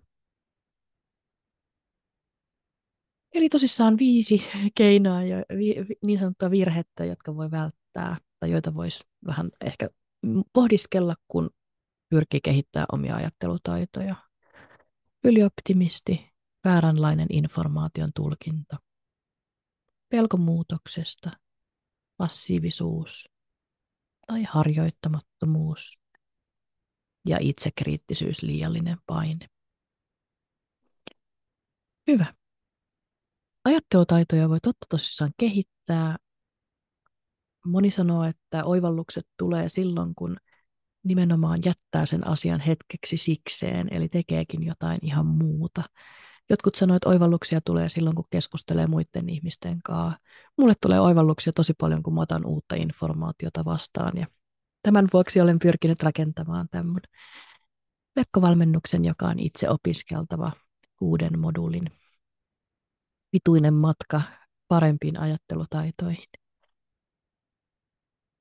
Eli 3.34 3.48
tosissaan 3.48 3.98
viisi 3.98 4.44
keinoa 4.74 5.22
ja 5.22 5.36
vi, 5.56 5.74
niin 6.06 6.18
sanottua 6.18 6.50
virhettä, 6.50 7.04
jotka 7.04 7.36
voi 7.36 7.50
välttää 7.50 8.16
tai 8.40 8.50
joita 8.50 8.74
voisi 8.74 9.04
vähän 9.26 9.50
ehkä 9.60 9.88
pohdiskella, 10.52 11.14
kun 11.28 11.50
pyrkii 12.08 12.40
kehittämään 12.40 12.86
omia 12.92 13.16
ajattelutaitoja. 13.16 14.14
Ylioptimisti, 15.24 16.30
vääränlainen 16.64 17.26
informaation 17.30 18.10
tulkinta, 18.14 18.76
pelko 20.08 20.36
muutoksesta, 20.36 21.30
passiivisuus 22.16 23.28
tai 24.26 24.42
harjoittamattomuus 24.42 25.98
ja 27.26 27.38
itsekriittisyys, 27.40 28.42
liiallinen 28.42 28.98
paine. 29.06 29.48
Hyvä. 32.06 32.34
Ajattelutaitoja 33.64 34.48
voi 34.48 34.60
totta 34.60 34.86
tosissaan 34.90 35.30
kehittää. 35.36 36.16
Moni 37.66 37.90
sanoo, 37.90 38.24
että 38.24 38.64
oivallukset 38.64 39.26
tulee 39.38 39.68
silloin, 39.68 40.14
kun 40.14 40.36
nimenomaan 41.04 41.58
jättää 41.64 42.06
sen 42.06 42.26
asian 42.26 42.60
hetkeksi 42.60 43.16
sikseen, 43.16 43.88
eli 43.90 44.08
tekeekin 44.08 44.62
jotain 44.62 44.98
ihan 45.02 45.26
muuta. 45.26 45.82
Jotkut 46.50 46.74
sanoivat, 46.74 46.96
että 46.96 47.08
oivalluksia 47.08 47.60
tulee 47.60 47.88
silloin, 47.88 48.16
kun 48.16 48.24
keskustelee 48.30 48.86
muiden 48.86 49.28
ihmisten 49.28 49.80
kanssa. 49.84 50.20
Mulle 50.58 50.74
tulee 50.80 51.00
oivalluksia 51.00 51.52
tosi 51.52 51.74
paljon, 51.74 52.02
kun 52.02 52.14
mä 52.14 52.20
otan 52.20 52.46
uutta 52.46 52.74
informaatiota 52.74 53.64
vastaan. 53.64 54.16
Ja 54.16 54.26
tämän 54.82 55.06
vuoksi 55.12 55.40
olen 55.40 55.58
pyrkinyt 55.58 56.02
rakentamaan 56.02 56.68
tämän 56.70 57.00
verkkovalmennuksen, 58.16 59.04
joka 59.04 59.26
on 59.26 59.38
itse 59.38 59.70
opiskeltava 59.70 60.52
uuden 61.00 61.38
modulin 61.38 61.90
pituinen 63.30 63.74
matka 63.74 64.22
parempiin 64.68 65.20
ajattelutaitoihin. 65.20 66.28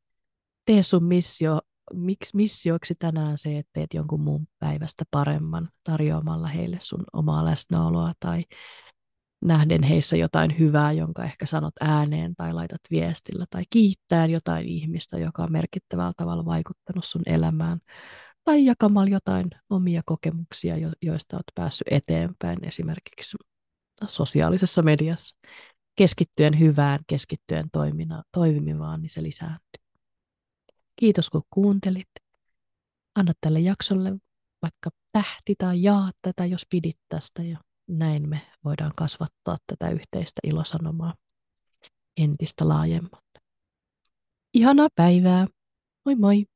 Tee 0.64 0.82
sun 0.82 1.04
missio, 1.04 1.60
miksi 1.94 2.36
missioksi 2.36 2.94
tänään 2.98 3.38
se, 3.38 3.58
että 3.58 3.70
teet 3.72 3.94
jonkun 3.94 4.20
muun 4.20 4.46
päivästä 4.58 5.04
paremman 5.10 5.68
tarjoamalla 5.84 6.46
heille 6.46 6.78
sun 6.80 7.04
omaa 7.12 7.44
läsnäoloa 7.44 8.12
tai 8.20 8.44
nähden 9.44 9.82
heissä 9.82 10.16
jotain 10.16 10.58
hyvää, 10.58 10.92
jonka 10.92 11.24
ehkä 11.24 11.46
sanot 11.46 11.74
ääneen 11.80 12.36
tai 12.36 12.52
laitat 12.52 12.80
viestillä, 12.90 13.46
tai 13.50 13.62
kiittää 13.70 14.26
jotain 14.26 14.66
ihmistä, 14.66 15.18
joka 15.18 15.42
on 15.42 15.52
merkittävällä 15.52 16.12
tavalla 16.16 16.44
vaikuttanut 16.44 17.04
sun 17.04 17.22
elämään, 17.26 17.78
tai 18.44 18.64
jakamalla 18.64 19.10
jotain 19.10 19.50
omia 19.70 20.02
kokemuksia, 20.04 20.74
joista 21.02 21.36
olet 21.36 21.52
päässyt 21.54 21.86
eteenpäin 21.90 22.64
esimerkiksi 22.64 23.36
sosiaalisessa 24.06 24.82
mediassa. 24.82 25.36
Keskittyen 25.96 26.58
hyvään, 26.58 27.00
keskittyen 27.06 27.70
toimina, 27.72 28.22
toimivaan, 28.32 29.02
niin 29.02 29.10
se 29.10 29.22
lisääntyy. 29.22 29.84
Kiitos 30.96 31.30
kun 31.30 31.42
kuuntelit. 31.50 32.08
Anna 33.14 33.32
tälle 33.40 33.60
jaksolle 33.60 34.10
vaikka 34.62 34.90
tähti 35.12 35.54
tai 35.58 35.82
jaa 35.82 36.10
tätä, 36.22 36.46
jos 36.46 36.66
pidit 36.70 36.98
tästä. 37.08 37.42
Ja 37.42 37.58
näin 37.88 38.28
me 38.28 38.40
voidaan 38.64 38.92
kasvattaa 38.96 39.58
tätä 39.66 39.90
yhteistä 39.90 40.40
ilosanomaa 40.44 41.14
entistä 42.16 42.68
laajemmalle. 42.68 43.40
Ihanaa 44.54 44.88
päivää. 44.94 45.46
Moi 46.04 46.14
moi! 46.14 46.55